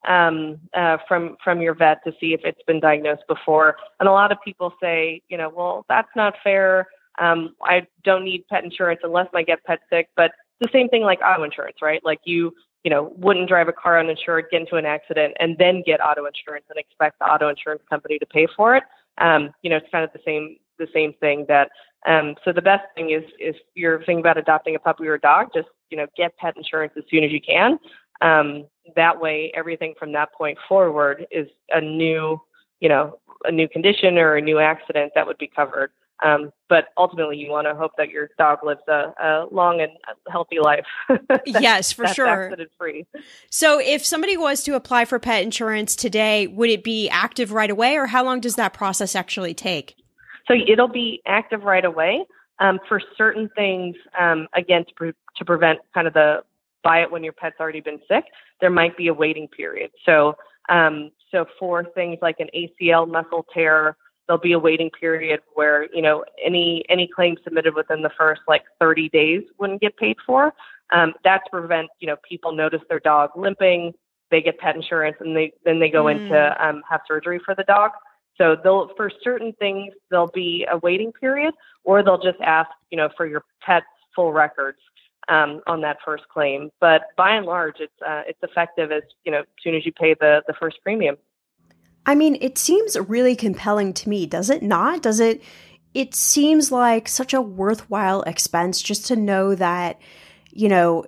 um, 0.08 0.58
uh, 0.72 0.96
from 1.06 1.36
from 1.44 1.60
your 1.60 1.74
vet 1.74 2.02
to 2.04 2.12
see 2.18 2.32
if 2.32 2.40
it's 2.42 2.62
been 2.66 2.80
diagnosed 2.80 3.24
before. 3.28 3.76
And 4.00 4.08
a 4.08 4.12
lot 4.12 4.32
of 4.32 4.38
people 4.42 4.72
say, 4.82 5.20
you 5.28 5.36
know, 5.36 5.50
well 5.54 5.84
that's 5.90 6.08
not 6.16 6.34
fair. 6.42 6.88
Um, 7.18 7.54
I 7.62 7.86
don't 8.02 8.24
need 8.24 8.46
pet 8.48 8.64
insurance 8.64 9.00
unless 9.02 9.28
I 9.34 9.42
get 9.42 9.62
pet 9.64 9.80
sick. 9.90 10.08
But 10.16 10.32
the 10.60 10.68
same 10.72 10.88
thing 10.88 11.02
like 11.02 11.20
auto 11.22 11.42
insurance, 11.42 11.76
right? 11.82 12.00
Like 12.02 12.20
you 12.24 12.54
you 12.84 12.90
know, 12.90 13.12
wouldn't 13.16 13.48
drive 13.48 13.68
a 13.68 13.72
car 13.72 13.98
uninsured, 13.98 14.46
get 14.50 14.60
into 14.60 14.76
an 14.76 14.86
accident, 14.86 15.34
and 15.40 15.56
then 15.58 15.82
get 15.84 16.00
auto 16.00 16.26
insurance 16.26 16.64
and 16.70 16.78
expect 16.78 17.18
the 17.18 17.26
auto 17.26 17.48
insurance 17.48 17.82
company 17.90 18.18
to 18.18 18.26
pay 18.26 18.46
for 18.56 18.76
it. 18.76 18.84
Um, 19.18 19.50
you 19.62 19.70
know, 19.70 19.76
it's 19.76 19.88
kind 19.90 20.04
of 20.04 20.12
the 20.12 20.20
same 20.24 20.56
the 20.78 20.88
same 20.92 21.12
thing 21.20 21.44
that. 21.48 21.70
Um, 22.06 22.36
so 22.44 22.52
the 22.52 22.62
best 22.62 22.84
thing 22.94 23.10
is 23.10 23.24
if 23.40 23.56
you're 23.74 23.98
thinking 23.98 24.20
about 24.20 24.38
adopting 24.38 24.76
a 24.76 24.78
puppy 24.78 25.08
or 25.08 25.14
a 25.14 25.20
dog, 25.20 25.48
just 25.52 25.66
you 25.90 25.96
know, 25.96 26.06
get 26.16 26.36
pet 26.36 26.56
insurance 26.56 26.92
as 26.96 27.04
soon 27.10 27.24
as 27.24 27.32
you 27.32 27.40
can. 27.40 27.78
Um, 28.20 28.66
that 28.96 29.18
way, 29.20 29.52
everything 29.54 29.94
from 29.98 30.12
that 30.12 30.32
point 30.32 30.58
forward 30.68 31.26
is 31.30 31.48
a 31.70 31.80
new, 31.80 32.40
you 32.80 32.88
know, 32.88 33.18
a 33.44 33.52
new 33.52 33.68
condition 33.68 34.18
or 34.18 34.36
a 34.36 34.40
new 34.40 34.58
accident 34.58 35.12
that 35.14 35.26
would 35.26 35.38
be 35.38 35.50
covered. 35.54 35.90
Um, 36.24 36.50
but 36.68 36.86
ultimately, 36.96 37.36
you 37.36 37.50
want 37.50 37.66
to 37.66 37.74
hope 37.74 37.92
that 37.96 38.10
your 38.10 38.30
dog 38.38 38.58
lives 38.64 38.80
a, 38.88 39.12
a 39.22 39.46
long 39.50 39.80
and 39.80 39.92
healthy 40.28 40.58
life. 40.60 40.84
yes, 41.46 41.92
for 41.92 42.06
sure. 42.08 42.46
Accident 42.46 42.70
free. 42.76 43.06
So, 43.50 43.80
if 43.80 44.04
somebody 44.04 44.36
was 44.36 44.64
to 44.64 44.74
apply 44.74 45.04
for 45.04 45.18
pet 45.18 45.42
insurance 45.42 45.94
today, 45.94 46.46
would 46.46 46.70
it 46.70 46.82
be 46.82 47.08
active 47.08 47.52
right 47.52 47.70
away, 47.70 47.96
or 47.96 48.06
how 48.06 48.24
long 48.24 48.40
does 48.40 48.56
that 48.56 48.74
process 48.74 49.14
actually 49.14 49.54
take? 49.54 49.94
So 50.48 50.54
it'll 50.54 50.88
be 50.88 51.22
active 51.26 51.62
right 51.62 51.84
away. 51.84 52.24
Um, 52.60 52.80
for 52.88 53.00
certain 53.16 53.48
things, 53.54 53.94
um, 54.18 54.48
again, 54.52 54.84
to, 54.84 54.94
pre- 54.94 55.12
to 55.36 55.44
prevent 55.44 55.78
kind 55.94 56.08
of 56.08 56.14
the 56.14 56.42
buy 56.82 57.02
it 57.02 57.10
when 57.10 57.22
your 57.22 57.32
pet's 57.32 57.60
already 57.60 57.80
been 57.80 58.00
sick, 58.08 58.24
there 58.60 58.70
might 58.70 58.96
be 58.96 59.08
a 59.08 59.14
waiting 59.14 59.46
period. 59.46 59.90
So, 60.04 60.34
um, 60.68 61.10
so 61.30 61.44
for 61.58 61.84
things 61.84 62.18
like 62.20 62.36
an 62.40 62.48
ACL 62.54 63.06
muscle 63.06 63.46
tear, 63.54 63.96
there'll 64.28 64.40
be 64.40 64.52
a 64.52 64.58
waiting 64.58 64.90
period 64.90 65.40
where 65.54 65.88
you 65.92 66.02
know 66.02 66.24
any 66.44 66.84
any 66.88 67.08
claim 67.08 67.36
submitted 67.42 67.74
within 67.74 68.02
the 68.02 68.10
first 68.16 68.42
like 68.46 68.62
30 68.78 69.08
days 69.08 69.42
wouldn't 69.58 69.80
get 69.80 69.96
paid 69.96 70.16
for. 70.24 70.52
Um, 70.92 71.14
that's 71.24 71.44
to 71.44 71.50
prevent 71.50 71.88
you 71.98 72.06
know 72.06 72.16
people 72.28 72.52
notice 72.52 72.82
their 72.88 73.00
dog 73.00 73.30
limping, 73.34 73.94
they 74.30 74.42
get 74.42 74.58
pet 74.58 74.76
insurance, 74.76 75.16
and 75.20 75.36
they 75.36 75.52
then 75.64 75.80
they 75.80 75.90
go 75.90 76.04
mm. 76.04 76.16
in 76.16 76.28
to 76.28 76.66
um, 76.66 76.82
have 76.88 77.00
surgery 77.08 77.40
for 77.44 77.54
the 77.54 77.64
dog. 77.64 77.90
So 78.36 78.56
they'll 78.62 78.90
for 78.96 79.10
certain 79.24 79.52
things 79.54 79.92
there'll 80.10 80.28
be 80.28 80.66
a 80.70 80.78
waiting 80.78 81.12
period, 81.12 81.54
or 81.84 82.02
they'll 82.02 82.22
just 82.22 82.40
ask 82.42 82.70
you 82.90 82.98
know 82.98 83.08
for 83.16 83.26
your 83.26 83.42
pet's 83.62 83.86
full 84.14 84.32
records 84.32 84.78
um, 85.28 85.60
on 85.66 85.80
that 85.82 85.98
first 86.04 86.24
claim. 86.28 86.70
But 86.80 87.02
by 87.16 87.30
and 87.30 87.46
large, 87.46 87.76
it's 87.80 87.92
uh, 88.06 88.22
it's 88.26 88.38
effective 88.42 88.92
as 88.92 89.02
you 89.24 89.32
know 89.32 89.40
as 89.40 89.46
soon 89.62 89.74
as 89.74 89.84
you 89.86 89.92
pay 89.92 90.14
the 90.14 90.42
the 90.46 90.54
first 90.54 90.78
premium. 90.82 91.16
I 92.08 92.14
mean, 92.14 92.38
it 92.40 92.56
seems 92.56 92.96
really 92.98 93.36
compelling 93.36 93.92
to 93.92 94.08
me, 94.08 94.24
does 94.24 94.48
it 94.48 94.62
not? 94.62 95.02
Does 95.02 95.20
it? 95.20 95.42
It 95.92 96.14
seems 96.14 96.72
like 96.72 97.06
such 97.06 97.34
a 97.34 97.42
worthwhile 97.42 98.22
expense 98.22 98.80
just 98.80 99.08
to 99.08 99.16
know 99.16 99.54
that, 99.54 100.00
you 100.50 100.70
know, 100.70 101.04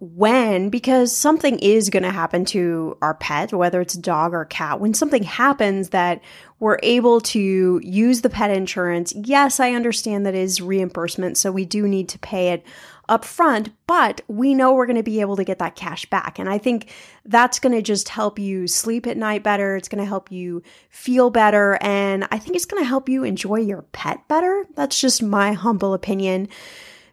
when, 0.00 0.70
because 0.70 1.14
something 1.14 1.58
is 1.58 1.90
going 1.90 2.04
to 2.04 2.10
happen 2.10 2.46
to 2.46 2.96
our 3.02 3.12
pet, 3.14 3.52
whether 3.52 3.82
it's 3.82 3.94
a 3.94 4.00
dog 4.00 4.32
or 4.32 4.40
a 4.40 4.46
cat, 4.46 4.80
when 4.80 4.94
something 4.94 5.22
happens 5.22 5.90
that 5.90 6.22
we're 6.60 6.78
able 6.82 7.20
to 7.20 7.78
use 7.84 8.22
the 8.22 8.30
pet 8.30 8.50
insurance. 8.50 9.12
Yes, 9.14 9.60
I 9.60 9.72
understand 9.72 10.24
that 10.24 10.34
is 10.34 10.62
reimbursement, 10.62 11.36
so 11.36 11.52
we 11.52 11.66
do 11.66 11.86
need 11.86 12.08
to 12.08 12.18
pay 12.20 12.52
it 12.52 12.64
up 13.08 13.24
front, 13.24 13.70
but 13.86 14.20
we 14.28 14.54
know 14.54 14.74
we're 14.74 14.86
going 14.86 14.96
to 14.96 15.02
be 15.02 15.20
able 15.20 15.36
to 15.36 15.44
get 15.44 15.58
that 15.58 15.76
cash 15.76 16.04
back. 16.06 16.38
And 16.38 16.48
I 16.48 16.58
think 16.58 16.90
that's 17.24 17.58
going 17.58 17.74
to 17.74 17.82
just 17.82 18.08
help 18.08 18.38
you 18.38 18.66
sleep 18.66 19.06
at 19.06 19.16
night 19.16 19.42
better. 19.42 19.76
It's 19.76 19.88
going 19.88 20.02
to 20.02 20.08
help 20.08 20.30
you 20.30 20.62
feel 20.90 21.30
better. 21.30 21.78
And 21.80 22.26
I 22.30 22.38
think 22.38 22.56
it's 22.56 22.66
going 22.66 22.82
to 22.82 22.88
help 22.88 23.08
you 23.08 23.24
enjoy 23.24 23.60
your 23.60 23.82
pet 23.92 24.26
better. 24.28 24.66
That's 24.74 25.00
just 25.00 25.22
my 25.22 25.52
humble 25.52 25.94
opinion. 25.94 26.48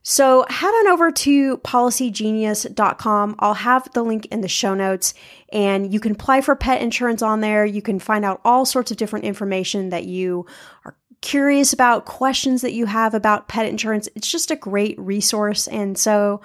So 0.08 0.46
head 0.50 0.68
on 0.68 0.88
over 0.90 1.12
to 1.12 1.58
policygenius.com. 1.58 3.36
I'll 3.40 3.56
have 3.56 3.92
the 3.94 4.04
link 4.04 4.28
in 4.28 4.42
the 4.42 4.48
show 4.48 4.76
notes 4.76 5.16
and 5.52 5.92
you 5.92 6.00
can 6.00 6.12
apply 6.12 6.42
for 6.42 6.56
pet 6.56 6.80
insurance 6.84 7.24
on 7.24 7.42
there. 7.42 7.66
You 7.66 7.82
can 7.82 7.98
find 7.98 8.24
out 8.24 8.40
all 8.46 8.66
sorts 8.66 8.92
of 8.92 8.98
different 8.98 9.26
information 9.26 9.90
that 9.90 10.06
you 10.06 10.46
are 10.86 10.96
curious 11.26 11.74
about, 11.74 12.06
questions 12.06 12.62
that 12.62 12.74
you 12.74 12.86
have 12.86 13.16
about 13.16 13.48
pet 13.48 13.66
insurance. 13.66 14.08
It's 14.16 14.32
just 14.32 14.52
a 14.52 14.56
great 14.56 14.98
resource. 15.00 15.68
And 15.68 15.98
so 15.98 16.42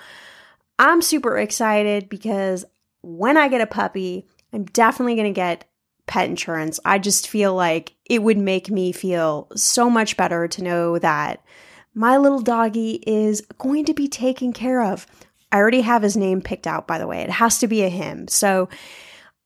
I'm 0.79 1.03
super 1.03 1.37
excited 1.37 2.09
because 2.09 2.65
when 3.03 3.37
I 3.37 3.49
get 3.49 3.61
a 3.61 3.67
puppy, 3.67 4.27
I'm 4.55 4.65
definitely 4.65 5.17
going 5.17 5.33
to 5.33 5.39
get 5.39 5.67
pet 6.07 6.31
insurance. 6.31 6.81
I 6.83 6.99
just 6.99 7.29
feel 7.29 7.55
like 7.55 7.95
it 8.07 8.23
would 8.23 8.39
make 8.39 8.71
me 8.71 8.91
feel 8.93 9.49
so 9.55 9.91
much 9.91 10.17
better 10.17 10.49
to 10.49 10.65
know 10.65 10.99
that 10.99 11.45
my 11.95 12.17
little 12.17 12.41
doggy 12.41 13.03
is 13.07 13.43
going 13.59 13.85
to 13.85 13.95
be 13.95 14.09
taken 14.09 14.55
care 14.55 14.83
of. 14.83 15.07
I 15.53 15.59
already 15.59 15.83
have 15.83 16.03
his 16.03 16.17
name 16.17 16.41
picked 16.41 16.67
out, 16.67 16.87
by 16.87 16.99
the 16.99 17.07
way. 17.07 17.21
It 17.21 17.31
has 17.31 17.59
to 17.59 17.69
be 17.69 17.83
a 17.83 17.91
him. 17.91 18.29
So 18.29 18.71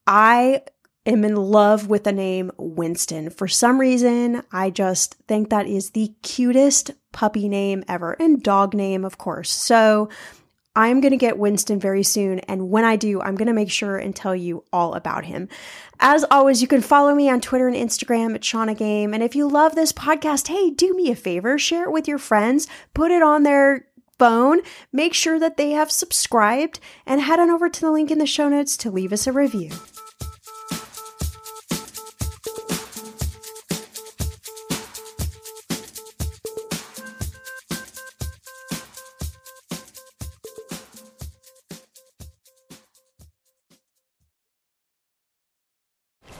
I 0.07 0.63
am 1.07 1.25
in 1.25 1.37
love 1.37 1.89
with 1.89 2.05
the 2.05 2.13
name 2.13 2.51
Winston. 2.57 3.31
For 3.31 3.49
some 3.49 3.79
reason, 3.79 4.43
I 4.53 4.71
just 4.71 5.15
think 5.29 5.51
that 5.51 5.67
is 5.67 5.91
the 5.91 6.13
cutest 6.23 6.93
puppy 7.13 7.49
name 7.49 7.85
ever 7.89 8.13
and 8.15 8.43
dog 8.43 8.75
name, 8.75 9.05
of 9.05 9.19
course. 9.19 9.51
So 9.51 10.09
I'm 10.77 11.01
going 11.01 11.13
to 11.13 11.17
get 11.17 11.39
Winston 11.39 11.79
very 11.79 12.03
soon. 12.03 12.41
And 12.41 12.69
when 12.71 12.85
I 12.85 12.97
do, 12.97 13.21
I'm 13.21 13.37
going 13.37 13.47
to 13.47 13.53
make 13.53 13.71
sure 13.71 13.97
and 13.97 14.15
tell 14.15 14.35
you 14.35 14.65
all 14.73 14.95
about 14.95 15.25
him. 15.25 15.49
As 16.01 16.25
always, 16.31 16.61
you 16.61 16.67
can 16.67 16.81
follow 16.81 17.15
me 17.15 17.31
on 17.31 17.41
Twitter 17.41 17.69
and 17.69 17.77
Instagram 17.77 18.35
at 18.35 18.45
Shannah 18.45 18.75
Game. 18.75 19.15
And 19.15 19.23
if 19.23 19.37
you 19.37 19.49
love 19.49 19.75
this 19.75 19.93
podcast, 19.93 20.49
hey, 20.49 20.71
do 20.71 20.95
me 20.95 21.11
a 21.11 21.17
favor, 21.17 21.59
share 21.59 21.85
it 21.85 21.93
with 21.93 22.09
your 22.09 22.19
friends, 22.19 22.67
put 22.93 23.13
it 23.13 23.23
on 23.23 23.45
their 23.45 23.87
phone, 24.19 24.61
make 24.93 25.15
sure 25.15 25.39
that 25.39 25.57
they 25.57 25.71
have 25.71 25.91
subscribed, 25.91 26.81
and 27.07 27.21
head 27.21 27.39
on 27.39 27.51
over 27.51 27.69
to 27.69 27.81
the 27.81 27.91
link 27.91 28.11
in 28.11 28.19
the 28.19 28.27
show 28.27 28.49
notes 28.49 28.77
to 28.79 28.91
leave 28.91 29.13
us 29.13 29.27
a 29.29 29.33
review. 29.33 29.71